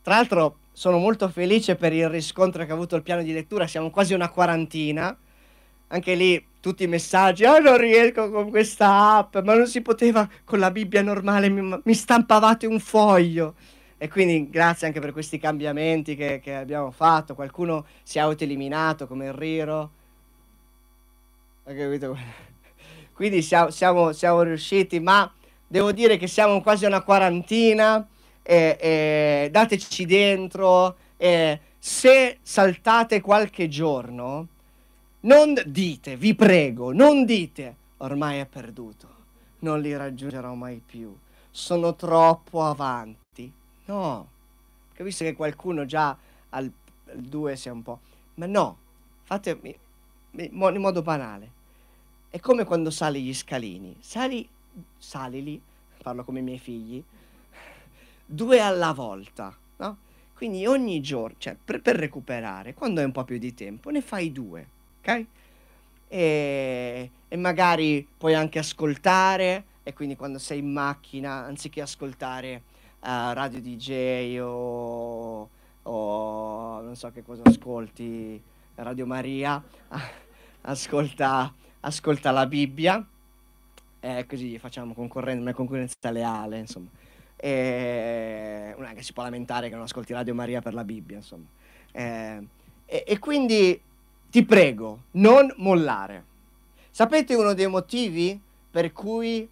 [0.02, 3.66] tra l'altro sono molto felice per il riscontro che ha avuto il piano di lettura,
[3.66, 5.16] siamo quasi una quarantina,
[5.86, 10.28] anche lì tutti i messaggi, oh non riesco con questa app, ma non si poteva
[10.44, 13.54] con la Bibbia normale, mi, mi stampavate un foglio.
[13.96, 19.06] E quindi grazie anche per questi cambiamenti che, che abbiamo fatto, qualcuno si è auto-eliminato
[19.06, 19.90] come il Riro.
[23.14, 25.32] Quindi siamo, siamo, siamo riusciti, ma
[25.74, 28.06] devo dire che siamo quasi una quarantina,
[28.44, 34.46] e, e dateci dentro, e se saltate qualche giorno,
[35.22, 39.08] non dite, vi prego, non dite, ormai è perduto,
[39.60, 41.12] non li raggiungerò mai più,
[41.50, 43.52] sono troppo avanti.
[43.86, 44.28] No,
[44.92, 46.16] capisco che qualcuno già
[46.50, 46.70] al
[47.14, 47.98] 2 sia un po',
[48.34, 48.76] ma no,
[49.24, 49.58] fate
[50.36, 51.50] in modo banale.
[52.30, 54.48] È come quando sali gli scalini, sali
[54.98, 55.60] sali lì,
[56.02, 57.02] parlo come i miei figli,
[58.24, 59.96] due alla volta, no?
[60.34, 64.00] Quindi ogni giorno, cioè per, per, recuperare, quando hai un po' più di tempo, ne
[64.00, 64.66] fai due,
[65.00, 65.26] ok?
[66.08, 72.62] E, e magari puoi anche ascoltare, e quindi quando sei in macchina, anziché ascoltare
[73.00, 75.48] uh, radio DJ o,
[75.82, 78.42] o non so che cosa ascolti,
[78.76, 79.62] Radio Maria,
[80.62, 83.06] ascolta, ascolta la Bibbia
[84.04, 86.90] eh, così facciamo concorrenza, una concorrenza leale, insomma.
[87.36, 91.46] E, è che si può lamentare che non ascolti Radio Maria per la Bibbia, insomma.
[91.90, 92.46] Eh,
[92.84, 93.80] e, e quindi
[94.28, 96.32] ti prego, non mollare.
[96.90, 98.38] Sapete uno dei motivi
[98.70, 99.48] per cui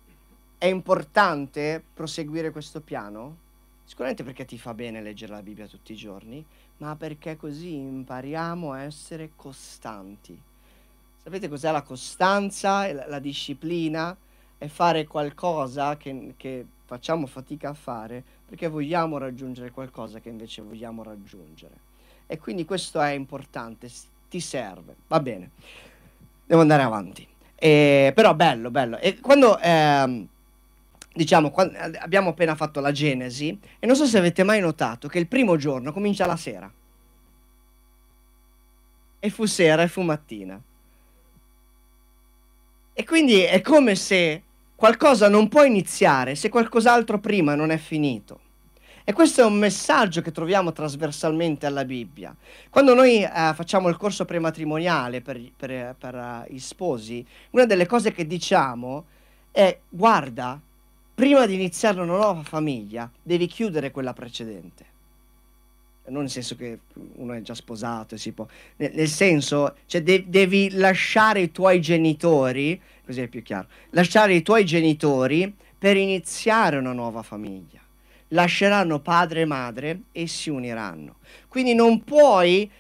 [0.59, 3.39] è importante proseguire questo piano?
[3.85, 6.45] Sicuramente perché ti fa bene leggere la Bibbia tutti i giorni,
[6.79, 10.39] ma perché così impariamo a essere costanti.
[11.23, 14.15] Sapete cos'è la costanza, la, la disciplina?
[14.63, 20.63] È fare qualcosa che, che facciamo fatica a fare perché vogliamo raggiungere qualcosa che invece
[20.63, 21.75] vogliamo raggiungere.
[22.29, 23.91] E quindi questo è importante,
[24.31, 24.95] ti serve.
[25.09, 25.51] Va bene,
[26.47, 27.27] devo andare avanti.
[27.57, 28.99] E, però bello, bello.
[28.99, 29.59] E quando...
[29.59, 30.29] Eh,
[31.13, 35.19] diciamo, quando, abbiamo appena fatto la Genesi e non so se avete mai notato che
[35.19, 36.73] il primo giorno comincia la sera.
[39.19, 40.63] E fu sera e fu mattina.
[42.93, 44.43] E quindi è come se
[44.83, 48.41] qualcosa non può iniziare se qualcos'altro prima non è finito.
[49.05, 52.35] E questo è un messaggio che troviamo trasversalmente alla Bibbia.
[52.69, 57.87] Quando noi eh, facciamo il corso prematrimoniale per, per, per uh, gli sposi, una delle
[57.87, 59.05] cose che diciamo
[59.53, 60.61] è guarda,
[61.15, 64.87] prima di iniziare una nuova famiglia, devi chiudere quella precedente.
[66.07, 70.03] Non nel senso che uno è già sposato e si può, nel, nel senso, cioè
[70.03, 75.97] de- devi lasciare i tuoi genitori, così è più chiaro, lasciare i tuoi genitori per
[75.97, 77.81] iniziare una nuova famiglia.
[78.29, 81.17] Lasceranno padre e madre e si uniranno.
[81.49, 82.71] Quindi non puoi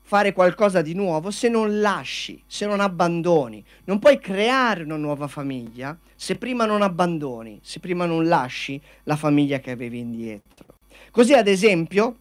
[0.00, 3.62] fare qualcosa di nuovo se non lasci, se non abbandoni.
[3.84, 9.16] Non puoi creare una nuova famiglia se prima non abbandoni, se prima non lasci la
[9.16, 10.76] famiglia che avevi indietro.
[11.10, 12.16] Così ad esempio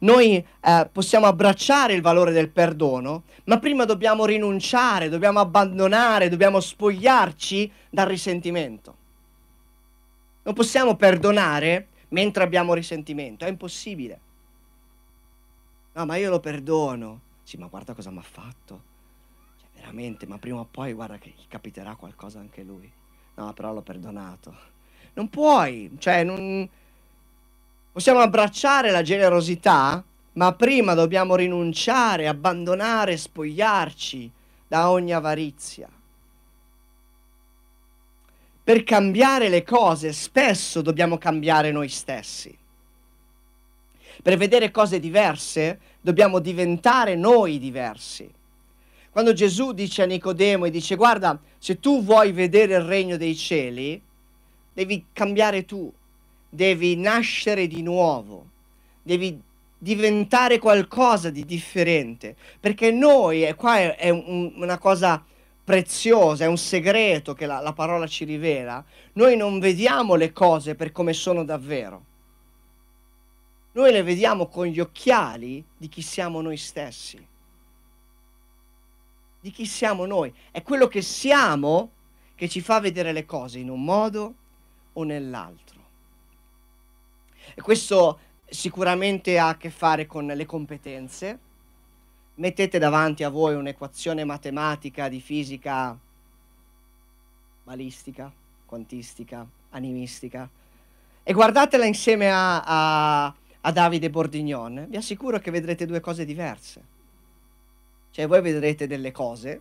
[0.00, 6.60] noi eh, possiamo abbracciare il valore del perdono, ma prima dobbiamo rinunciare, dobbiamo abbandonare, dobbiamo
[6.60, 8.96] spogliarci dal risentimento.
[10.42, 14.20] Non possiamo perdonare mentre abbiamo risentimento, è impossibile.
[15.94, 17.20] No, ma io lo perdono.
[17.42, 18.82] Sì, ma guarda cosa mi ha fatto.
[19.60, 22.90] Cioè, veramente, ma prima o poi guarda che gli capiterà qualcosa anche lui.
[23.36, 24.56] No, però l'ho perdonato.
[25.14, 26.68] Non puoi, cioè, non...
[27.94, 30.02] Possiamo abbracciare la generosità,
[30.32, 34.28] ma prima dobbiamo rinunciare, abbandonare, spogliarci
[34.66, 35.88] da ogni avarizia.
[38.64, 42.58] Per cambiare le cose spesso dobbiamo cambiare noi stessi.
[44.20, 48.28] Per vedere cose diverse dobbiamo diventare noi diversi.
[49.08, 53.36] Quando Gesù dice a Nicodemo e dice guarda, se tu vuoi vedere il regno dei
[53.36, 54.02] cieli,
[54.72, 55.92] devi cambiare tu,
[56.54, 58.46] devi nascere di nuovo,
[59.02, 59.40] devi
[59.78, 65.24] diventare qualcosa di differente, perché noi, e qua è, è un, una cosa
[65.62, 70.74] preziosa, è un segreto che la, la parola ci rivela, noi non vediamo le cose
[70.74, 72.12] per come sono davvero
[73.74, 77.26] noi le vediamo con gli occhiali di chi siamo noi stessi.
[79.40, 80.32] Di chi siamo noi.
[80.52, 81.90] È quello che siamo
[82.36, 84.34] che ci fa vedere le cose in un modo
[84.92, 85.63] o nell'altro.
[87.54, 91.38] E questo sicuramente ha a che fare con le competenze.
[92.36, 95.98] Mettete davanti a voi un'equazione matematica di fisica
[97.62, 98.30] balistica,
[98.66, 100.50] quantistica, animistica
[101.22, 103.34] e guardatela insieme a, a
[103.66, 106.92] a Davide Bordignon, vi assicuro che vedrete due cose diverse.
[108.10, 109.60] Cioè voi vedrete delle cose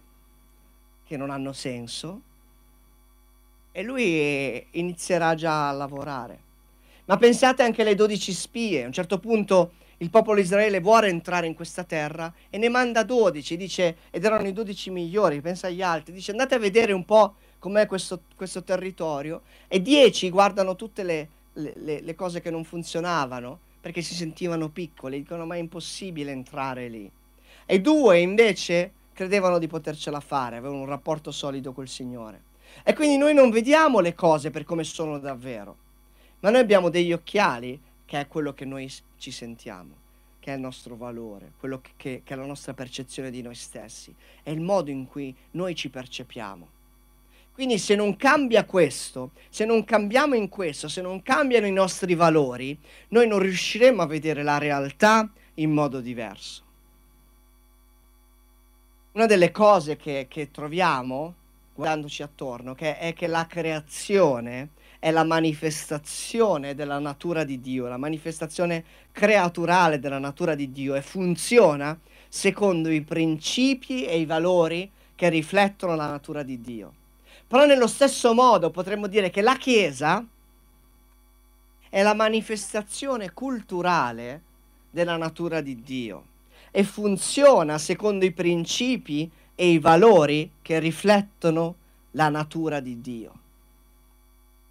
[1.06, 2.22] che non hanno senso
[3.72, 6.52] e lui inizierà già a lavorare.
[7.14, 11.46] Ma pensate anche alle dodici spie, a un certo punto il popolo Israele vuole entrare
[11.46, 15.84] in questa terra e ne manda dodici, dice, ed erano i dodici migliori, pensa agli
[15.84, 19.44] altri, dice andate a vedere un po' com'è questo, questo territorio.
[19.68, 25.20] E dieci guardano tutte le, le, le cose che non funzionavano perché si sentivano piccoli,
[25.20, 27.08] dicono ma è impossibile entrare lì.
[27.68, 32.42] E due invece credevano di potercela fare, avevano un rapporto solido col Signore.
[32.84, 35.78] E quindi noi non vediamo le cose per come sono davvero,
[36.44, 39.96] ma noi abbiamo degli occhiali che è quello che noi ci sentiamo,
[40.40, 43.56] che è il nostro valore, quello che, che, che è la nostra percezione di noi
[43.56, 46.68] stessi, è il modo in cui noi ci percepiamo.
[47.54, 52.14] Quindi se non cambia questo, se non cambiamo in questo, se non cambiano i nostri
[52.14, 52.78] valori,
[53.10, 56.62] noi non riusciremo a vedere la realtà in modo diverso.
[59.14, 61.36] Una delle cose che, che troviamo
[61.74, 64.70] guardandoci attorno che è che la creazione
[65.04, 71.02] è la manifestazione della natura di Dio, la manifestazione creaturale della natura di Dio e
[71.02, 72.00] funziona
[72.30, 76.94] secondo i principi e i valori che riflettono la natura di Dio.
[77.46, 80.26] Però nello stesso modo potremmo dire che la Chiesa
[81.90, 84.42] è la manifestazione culturale
[84.90, 86.28] della natura di Dio
[86.72, 91.76] e funziona secondo i principi e i valori che riflettono
[92.12, 93.42] la natura di Dio.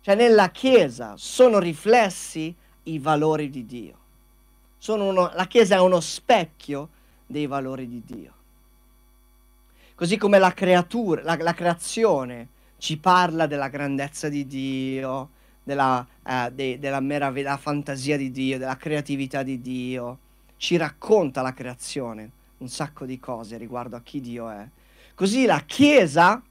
[0.03, 4.00] Cioè nella Chiesa sono riflessi i valori di Dio.
[4.88, 6.88] Uno, la Chiesa è uno specchio
[7.24, 8.32] dei valori di Dio.
[9.94, 12.48] Così come la creatura, la, la creazione
[12.78, 15.30] ci parla della grandezza di Dio,
[15.62, 20.18] della, eh, de, della meraviglia, fantasia di Dio, della creatività di Dio.
[20.57, 24.66] Ci racconta la creazione un sacco di cose riguardo a chi Dio è.
[25.14, 26.42] Così la Chiesa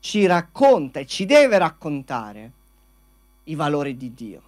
[0.00, 2.52] ci racconta e ci deve raccontare
[3.44, 4.42] i valori di Dio.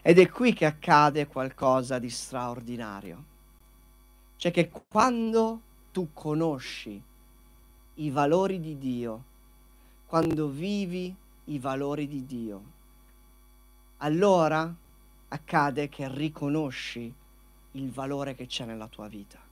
[0.00, 3.24] Ed è qui che accade qualcosa di straordinario.
[4.36, 5.60] Cioè che quando
[5.92, 7.00] tu conosci
[7.94, 9.24] i valori di Dio,
[10.06, 11.14] quando vivi
[11.44, 12.62] i valori di Dio,
[13.98, 14.74] allora
[15.28, 17.12] accade che riconosci
[17.72, 19.51] il valore che c'è nella tua vita.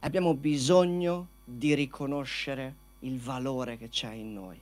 [0.00, 4.60] Abbiamo bisogno di riconoscere il valore che c'è in noi.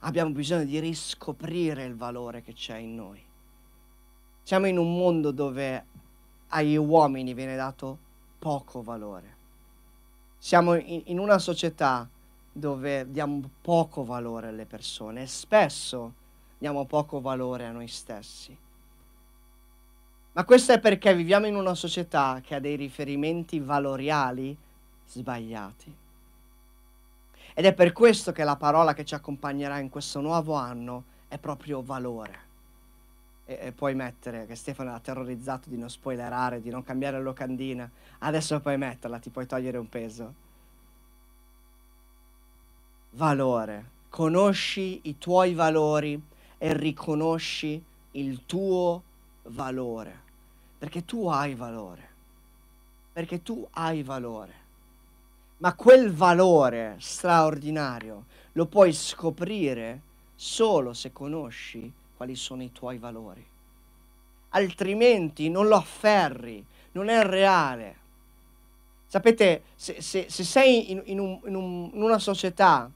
[0.00, 3.22] Abbiamo bisogno di riscoprire il valore che c'è in noi.
[4.42, 5.84] Siamo in un mondo dove
[6.48, 7.98] agli uomini viene dato
[8.38, 9.32] poco valore.
[10.38, 12.08] Siamo in, una società
[12.52, 16.12] dove diamo poco valore alle persone e spesso
[16.58, 18.56] diamo poco valore a noi stessi.
[20.34, 24.56] Ma questo è perché viviamo in una società che ha dei riferimenti valoriali
[25.06, 25.94] sbagliati.
[27.54, 31.38] Ed è per questo che la parola che ci accompagnerà in questo nuovo anno è
[31.38, 32.38] proprio valore.
[33.44, 37.88] E, e puoi mettere, che Stefano era terrorizzato di non spoilerare, di non cambiare locandina,
[38.18, 40.34] adesso puoi metterla, ti puoi togliere un peso.
[43.10, 43.92] Valore.
[44.08, 46.20] Conosci i tuoi valori
[46.58, 47.80] e riconosci
[48.12, 49.02] il tuo
[49.42, 50.23] valore.
[50.84, 52.08] Perché tu hai valore.
[53.14, 54.52] Perché tu hai valore.
[55.56, 60.02] Ma quel valore straordinario lo puoi scoprire
[60.34, 63.42] solo se conosci quali sono i tuoi valori.
[64.50, 66.62] Altrimenti non lo afferri,
[66.92, 67.96] non è reale.
[69.06, 72.90] Sapete, se, se, se sei in, in, un, in, un, in una società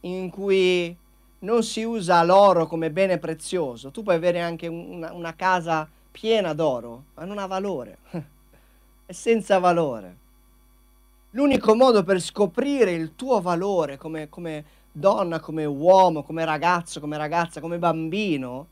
[0.00, 0.96] in cui
[1.38, 6.52] non si usa l'oro come bene prezioso, tu puoi avere anche una, una casa piena
[6.52, 7.98] d'oro, ma non ha valore,
[9.06, 10.16] è senza valore.
[11.30, 17.16] L'unico modo per scoprire il tuo valore come, come donna, come uomo, come ragazzo, come
[17.16, 18.66] ragazza, come bambino,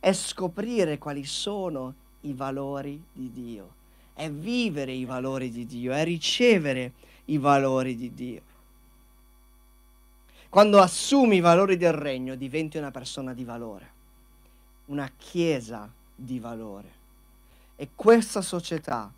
[0.00, 3.74] è scoprire quali sono i valori di Dio,
[4.14, 6.92] è vivere i valori di Dio, è ricevere
[7.26, 8.42] i valori di Dio.
[10.48, 13.90] Quando assumi i valori del regno diventi una persona di valore,
[14.86, 16.96] una chiesa di valore.
[17.76, 19.10] E questa società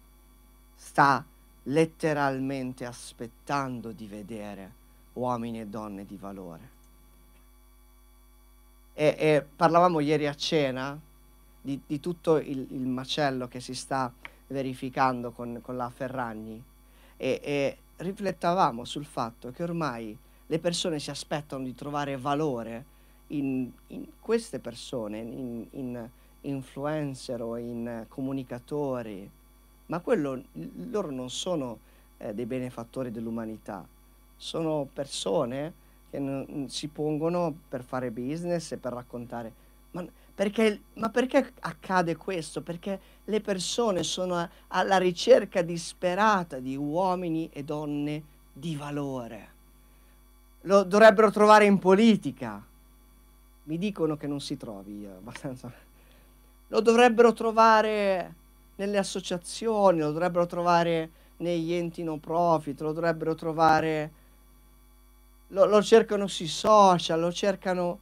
[0.75, 1.25] sta
[1.65, 4.73] letteralmente aspettando di vedere
[5.15, 6.79] uomini e donne di valore.
[8.93, 10.99] E, e parlavamo ieri a cena
[11.61, 14.13] di, di tutto il, il, macello che si sta
[14.49, 16.63] verificando con, con la Ferragni
[17.17, 22.99] e, e riflettavamo sul fatto che ormai le persone si aspettano di trovare valore
[23.29, 26.11] in, in queste persone, in, in,
[26.43, 29.29] influencer o in comunicatori,
[29.87, 30.43] ma quello,
[30.91, 31.79] loro non sono
[32.19, 33.87] eh, dei benefattori dell'umanità,
[34.37, 39.69] sono persone che non, si pongono per fare business e per raccontare.
[39.93, 42.63] Ma perché, ma perché accade questo?
[42.63, 48.23] Perché le persone sono a, alla ricerca disperata di uomini e donne
[48.53, 49.49] di valore.
[50.63, 52.65] Lo dovrebbero trovare in politica.
[53.65, 55.73] Mi dicono che non si trovi abbastanza.
[56.71, 58.35] Lo dovrebbero trovare
[58.77, 64.13] nelle associazioni, lo dovrebbero trovare negli enti no profit, lo dovrebbero trovare,
[65.49, 67.99] lo, lo cercano sui social, lo cercano,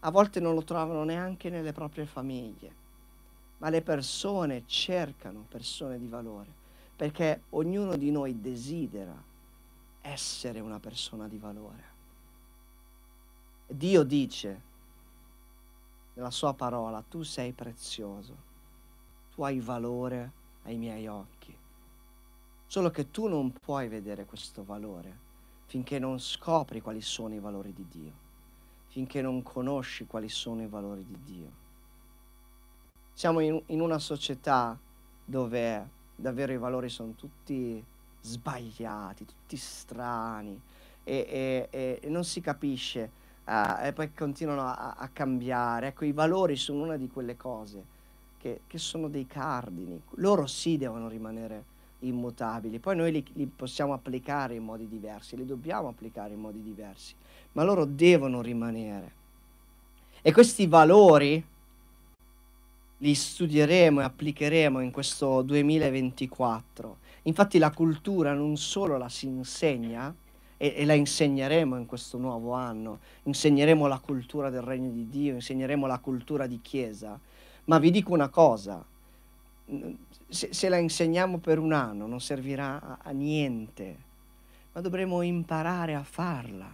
[0.00, 2.74] a volte non lo trovano neanche nelle proprie famiglie,
[3.58, 6.48] ma le persone cercano persone di valore,
[6.96, 9.14] perché ognuno di noi desidera
[10.00, 11.90] essere una persona di valore.
[13.66, 14.70] Dio dice
[16.14, 18.50] nella sua parola, tu sei prezioso
[19.32, 20.32] tu hai valore
[20.64, 21.56] ai miei occhi.
[22.66, 25.30] Solo che tu non puoi vedere questo valore
[25.66, 28.12] finché non scopri quali sono i valori di Dio,
[28.88, 31.60] finché non conosci quali sono i valori di Dio.
[33.14, 34.78] Siamo in, in una società
[35.24, 37.82] dove davvero i valori sono tutti
[38.20, 40.60] sbagliati, tutti strani
[41.04, 45.88] e, e, e non si capisce uh, e poi continuano a, a cambiare.
[45.88, 47.84] Ecco, i valori sono una di quelle cose
[48.38, 50.00] che, che sono dei cardini.
[50.16, 51.70] Loro sì devono rimanere
[52.00, 56.62] immutabili, poi noi li, li, possiamo applicare in modi diversi, li dobbiamo applicare in modi
[56.62, 57.14] diversi,
[57.52, 59.20] ma loro devono rimanere.
[60.20, 61.44] E questi valori
[62.98, 66.98] li studieremo e applicheremo in questo 2024.
[67.22, 70.12] Infatti la cultura non solo la si insegna,
[70.62, 75.34] e, e, la insegneremo in questo nuovo anno, insegneremo la cultura del regno di Dio,
[75.34, 77.18] insegneremo la cultura di Chiesa,
[77.64, 78.84] ma vi dico una cosa,
[80.28, 83.96] se, se la insegniamo per un anno non servirà a, a niente,
[84.72, 86.70] ma dovremo imparare a farla,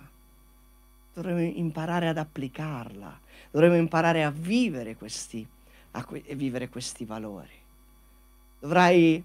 [1.14, 3.18] dovremo imparare ad applicarla,
[3.50, 5.48] dovremo imparare a vivere questi,
[5.92, 7.56] a que- vivere questi valori.
[8.58, 9.24] Dovrai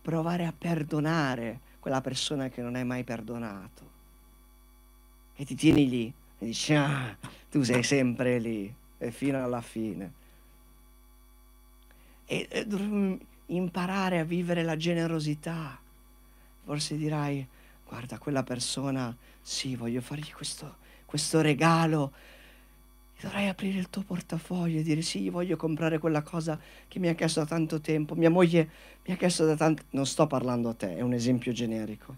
[0.00, 3.90] provare a perdonare quella persona che non hai mai perdonato,
[5.36, 7.16] che ti tieni lì e dici, ah,
[7.48, 10.12] tu sei sempre lì, e fino alla fine.
[12.24, 13.16] E, e dovremmo
[13.46, 15.78] imparare a vivere la generosità.
[16.64, 17.46] Forse dirai,
[17.86, 22.12] guarda, quella persona, sì, voglio fargli questo, questo regalo
[23.18, 27.14] Dovrai aprire il tuo portafoglio e dire sì, voglio comprare quella cosa che mi ha
[27.14, 28.14] chiesto da tanto tempo.
[28.14, 28.68] Mia moglie
[29.06, 29.84] mi ha chiesto da tanto...
[29.90, 32.14] Non sto parlando a te, è un esempio generico.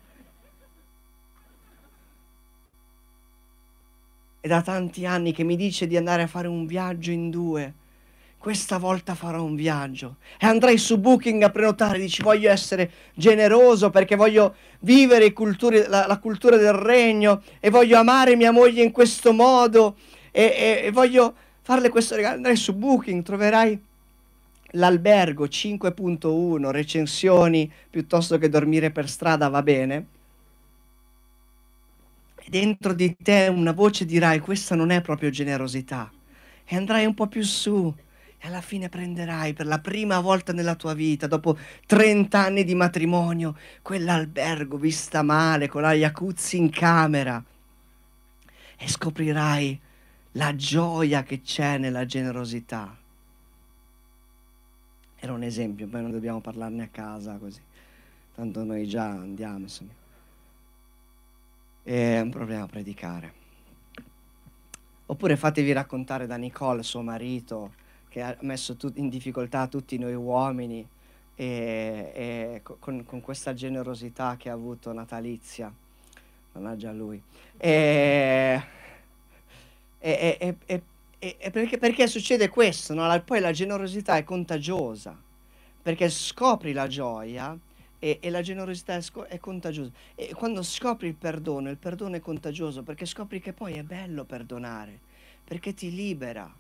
[4.41, 7.75] È da tanti anni che mi dice di andare a fare un viaggio in due.
[8.37, 12.01] Questa volta farò un viaggio e andrai su Booking a prenotare.
[12.01, 17.99] Dici voglio essere generoso perché voglio vivere culturi, la, la cultura del regno e voglio
[17.99, 19.97] amare mia moglie in questo modo
[20.31, 22.37] e, e, e voglio farle questo regalo.
[22.37, 23.81] Andrai su Booking, troverai
[24.73, 30.07] l'albergo 5.1, recensioni piuttosto che dormire per strada va bene.
[32.37, 36.11] E dentro di te una voce dirai questa non è proprio generosità.
[36.65, 37.95] E andrai un po' più su
[38.41, 42.75] e alla fine prenderai per la prima volta nella tua vita, dopo 30 anni di
[42.75, 47.43] matrimonio, quell'albergo vista male con la jacuzzi in camera
[48.79, 49.81] e scoprirai
[50.39, 52.97] la gioia che c'è nella generosità.
[55.17, 57.61] Era un esempio, poi non dobbiamo parlarne a casa così,
[58.37, 59.91] tanto noi già andiamo, insomma.
[61.83, 63.47] È un problema predicare.
[65.07, 67.73] Oppure fatevi raccontare da Nicole, suo marito,
[68.09, 70.87] che ha messo in difficoltà tutti noi uomini
[71.35, 75.73] e, e con, con, questa generosità che ha avuto natalizia.
[76.53, 77.21] Mannaggia lui.
[77.57, 78.63] E
[79.99, 80.79] e, e,
[81.41, 82.95] e perché, perché, succede questo?
[82.95, 83.23] No?
[83.25, 85.17] Poi la generosità è contagiosa,
[85.83, 87.59] perché scopri la gioia
[87.99, 89.91] e, e, la generosità è, è, contagiosa.
[90.15, 94.25] E quando scopri il perdono, il perdono è contagioso perché scopri che poi è bello
[94.25, 94.99] perdonare,
[95.45, 96.53] perché ti libera,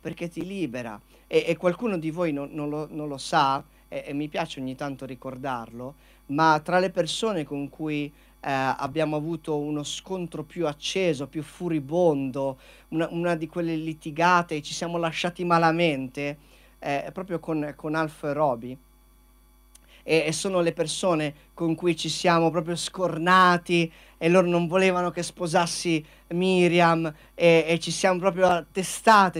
[0.00, 1.00] perché ti libera.
[1.28, 4.74] E, e qualcuno di voi non, non, lo, non lo, sa, e, mi piace ogni
[4.74, 5.94] tanto ricordarlo,
[6.26, 12.58] ma tra le persone con cui eh, abbiamo avuto uno scontro più acceso, più furibondo,
[12.88, 16.38] una, una di quelle litigate, e ci siamo lasciati malamente,
[16.78, 18.78] eh, proprio con, con Alf e Roby.
[20.02, 25.10] E, e, sono le persone con cui ci siamo proprio scornati e loro non volevano
[25.10, 28.64] che sposassi Miriam e, e ci siamo proprio a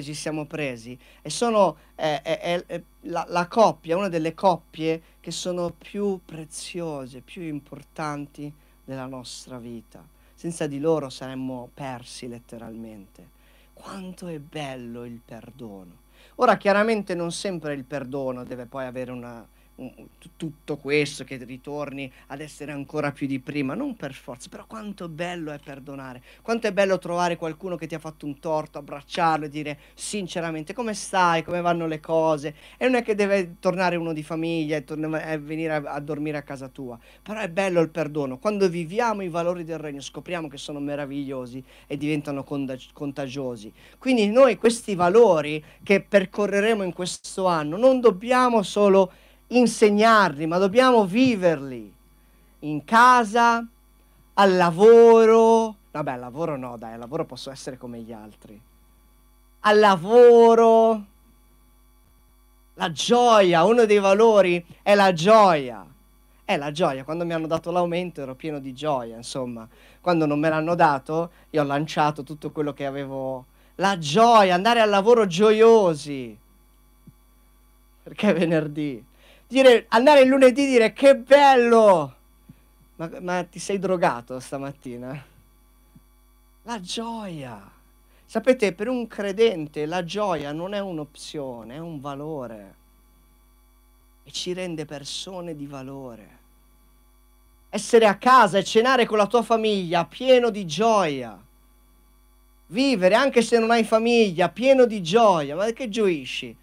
[0.02, 5.72] ci siamo presi e sono eh, eh, la, la coppia, una delle coppie che sono
[5.76, 8.52] più preziose, più importanti
[8.84, 10.04] della nostra vita.
[10.34, 13.38] Senza di loro saremmo persi letteralmente.
[13.72, 16.08] Quanto è bello il perdono.
[16.36, 19.46] Ora chiaramente non sempre il perdono deve poi avere una,
[20.36, 25.08] tutto questo, che ritorni ad essere ancora più di prima, non per forza, però quanto
[25.08, 29.46] bello è perdonare, quanto è bello trovare qualcuno che ti ha fatto un torto, abbracciarlo
[29.46, 33.96] e dire sinceramente come stai, come vanno le cose, e non è che deve tornare
[33.96, 37.48] uno di famiglia e, torna, e venire a, a, dormire a casa tua, però è
[37.48, 42.44] bello il perdono, quando viviamo i valori del regno scopriamo che sono meravigliosi e diventano
[42.44, 49.12] contagiosi, quindi noi questi valori che percorreremo in questo anno non dobbiamo solo
[49.50, 51.92] insegnarli, ma dobbiamo viverli
[52.60, 53.66] in casa,
[54.34, 55.76] al lavoro.
[55.90, 58.60] Vabbè, al lavoro no, dai, al lavoro posso essere come gli altri.
[59.60, 61.06] Al lavoro.
[62.74, 65.84] La gioia, uno dei valori è la gioia.
[66.44, 67.04] È la gioia.
[67.04, 69.68] Quando mi hanno dato l'aumento ero pieno di gioia, insomma.
[70.00, 73.46] Quando non me l'hanno dato, io ho lanciato tutto quello che avevo.
[73.76, 76.38] La gioia, andare al lavoro gioiosi.
[78.02, 79.04] Perché venerdì
[79.50, 82.14] dire, andare il lunedì e dire che bello!
[82.96, 85.24] Ma, ma ti sei drogato stamattina?
[86.62, 87.78] La gioia.
[88.24, 92.74] Sapete, per un credente la gioia non è un'opzione, è un valore.
[94.22, 96.38] E ci rende persone di valore.
[97.70, 101.36] Essere a casa e cenare con la tua famiglia pieno di gioia.
[102.66, 105.56] Vivere anche se non hai famiglia, pieno di gioia.
[105.56, 106.56] Ma che gioisci?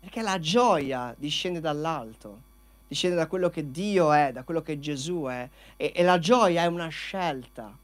[0.00, 2.48] Perché la gioia discende dall'alto,
[2.88, 5.48] discende da quello che Dio è, da quello che Gesù è.
[5.76, 7.76] E, e la gioia è una scelta.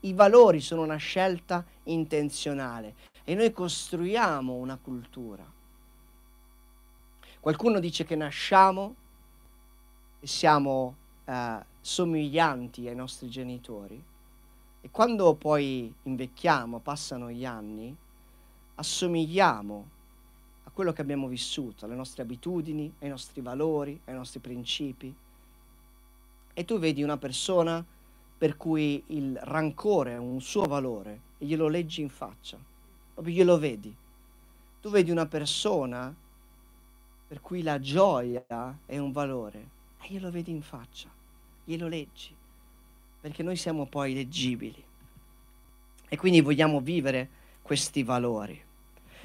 [0.00, 2.94] I valori sono una scelta intenzionale
[3.24, 5.44] e noi costruiamo una cultura.
[7.40, 8.94] Qualcuno dice che nasciamo
[10.20, 14.02] e siamo eh, somiglianti ai nostri genitori
[14.80, 17.94] e quando poi invecchiamo, passano gli anni,
[18.76, 19.88] assomigliamo
[20.74, 25.14] quello che abbiamo vissuto, alle nostre abitudini, ai nostri valori, ai nostri principi.
[26.52, 27.82] E tu vedi una persona
[28.36, 32.58] per cui il rancore è un suo valore e glielo leggi in faccia,
[33.14, 33.94] proprio glielo vedi.
[34.80, 36.12] Tu vedi una persona
[37.26, 39.68] per cui la gioia è un valore
[40.02, 41.08] e glielo vedi in faccia,
[41.64, 42.34] glielo leggi,
[43.20, 44.84] perché noi siamo poi leggibili
[46.08, 47.28] e quindi vogliamo vivere
[47.62, 48.62] questi valori.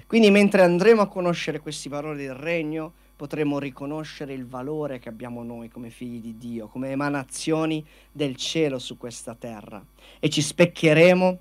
[0.09, 5.43] Quindi mentre andremo a conoscere questi valori del regno, potremo riconoscere il valore che abbiamo
[5.43, 9.79] noi come figli di Dio, come emanazioni del cielo su questa terra
[10.19, 11.37] e ci specchieremo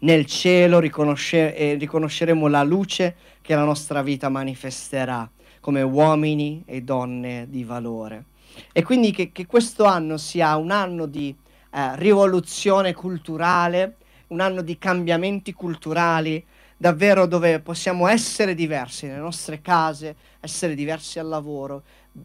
[0.00, 5.30] nel cielo, riconosce- e riconosceremo la luce che la nostra vita manifesterà
[5.60, 8.24] come uomini e donne di valore.
[8.72, 11.32] E quindi che, che questo anno sia un anno di
[11.70, 13.94] eh, rivoluzione culturale,
[14.28, 16.44] un anno di cambiamenti culturali,
[16.76, 21.82] davvero dove possiamo essere diversi nelle nostre case, essere diversi al lavoro,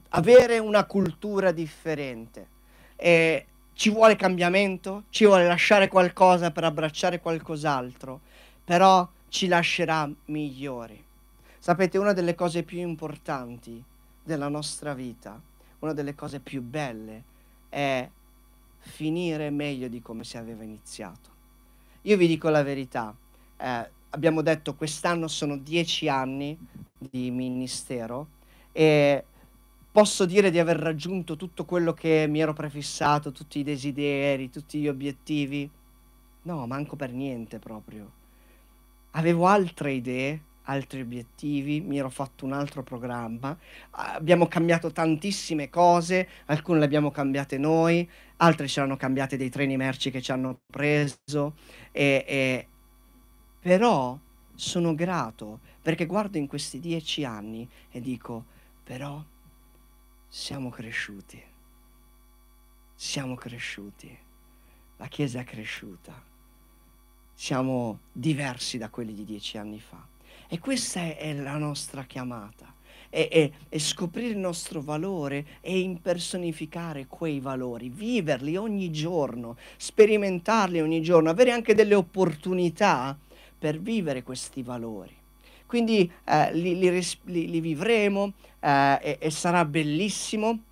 [0.09, 2.47] avere una cultura differente.
[2.95, 8.19] E ci vuole cambiamento, ci vuole lasciare qualcosa per abbracciare qualcos'altro,
[8.65, 11.01] però ci lascerà migliori.
[11.59, 13.81] Sapete, una delle cose più importanti
[14.23, 15.39] della nostra vita,
[15.79, 17.23] una delle cose più belle,
[17.69, 18.09] è
[18.79, 21.29] finire meglio di come si aveva iniziato.
[22.03, 23.13] Io vi dico la verità,
[23.57, 26.57] eh, abbiamo detto quest'anno sono dieci anni
[26.97, 28.28] di ministero
[28.72, 29.24] e
[29.91, 34.80] posso dire di aver raggiunto tutto quello che mi ero prefissato, tutti i desideri, tutti
[34.80, 35.70] gli obiettivi.
[36.43, 38.12] No, manco per niente proprio.
[39.12, 43.57] Avevo altre idee, altri obiettivi, mi ero fatto un altro programma,
[43.91, 48.07] abbiamo cambiato tantissime cose, alcune le abbiamo cambiate noi,
[48.38, 51.55] altre ce l'hanno cambiate dei treni merci che ci hanno preso,
[51.91, 52.68] e, e...
[53.60, 54.18] però
[54.55, 58.45] sono grato perché guardo in questi dieci anni e dico,
[58.84, 59.24] però
[60.28, 61.41] siamo cresciuti,
[62.93, 64.18] siamo cresciuti,
[64.97, 66.22] la Chiesa è cresciuta,
[67.34, 70.05] siamo diversi da quelli di dieci anni fa.
[70.47, 72.76] E questa è, la nostra chiamata.
[73.12, 81.01] E, e, scoprire il nostro valore e impersonificare quei valori, viverli ogni giorno, sperimentarli ogni
[81.01, 83.18] giorno, avere anche delle opportunità
[83.60, 85.16] per vivere questi valori.
[85.66, 86.89] Quindi eh, li, li,
[87.26, 90.64] li, vivremo eh, e, e sarà bellissimo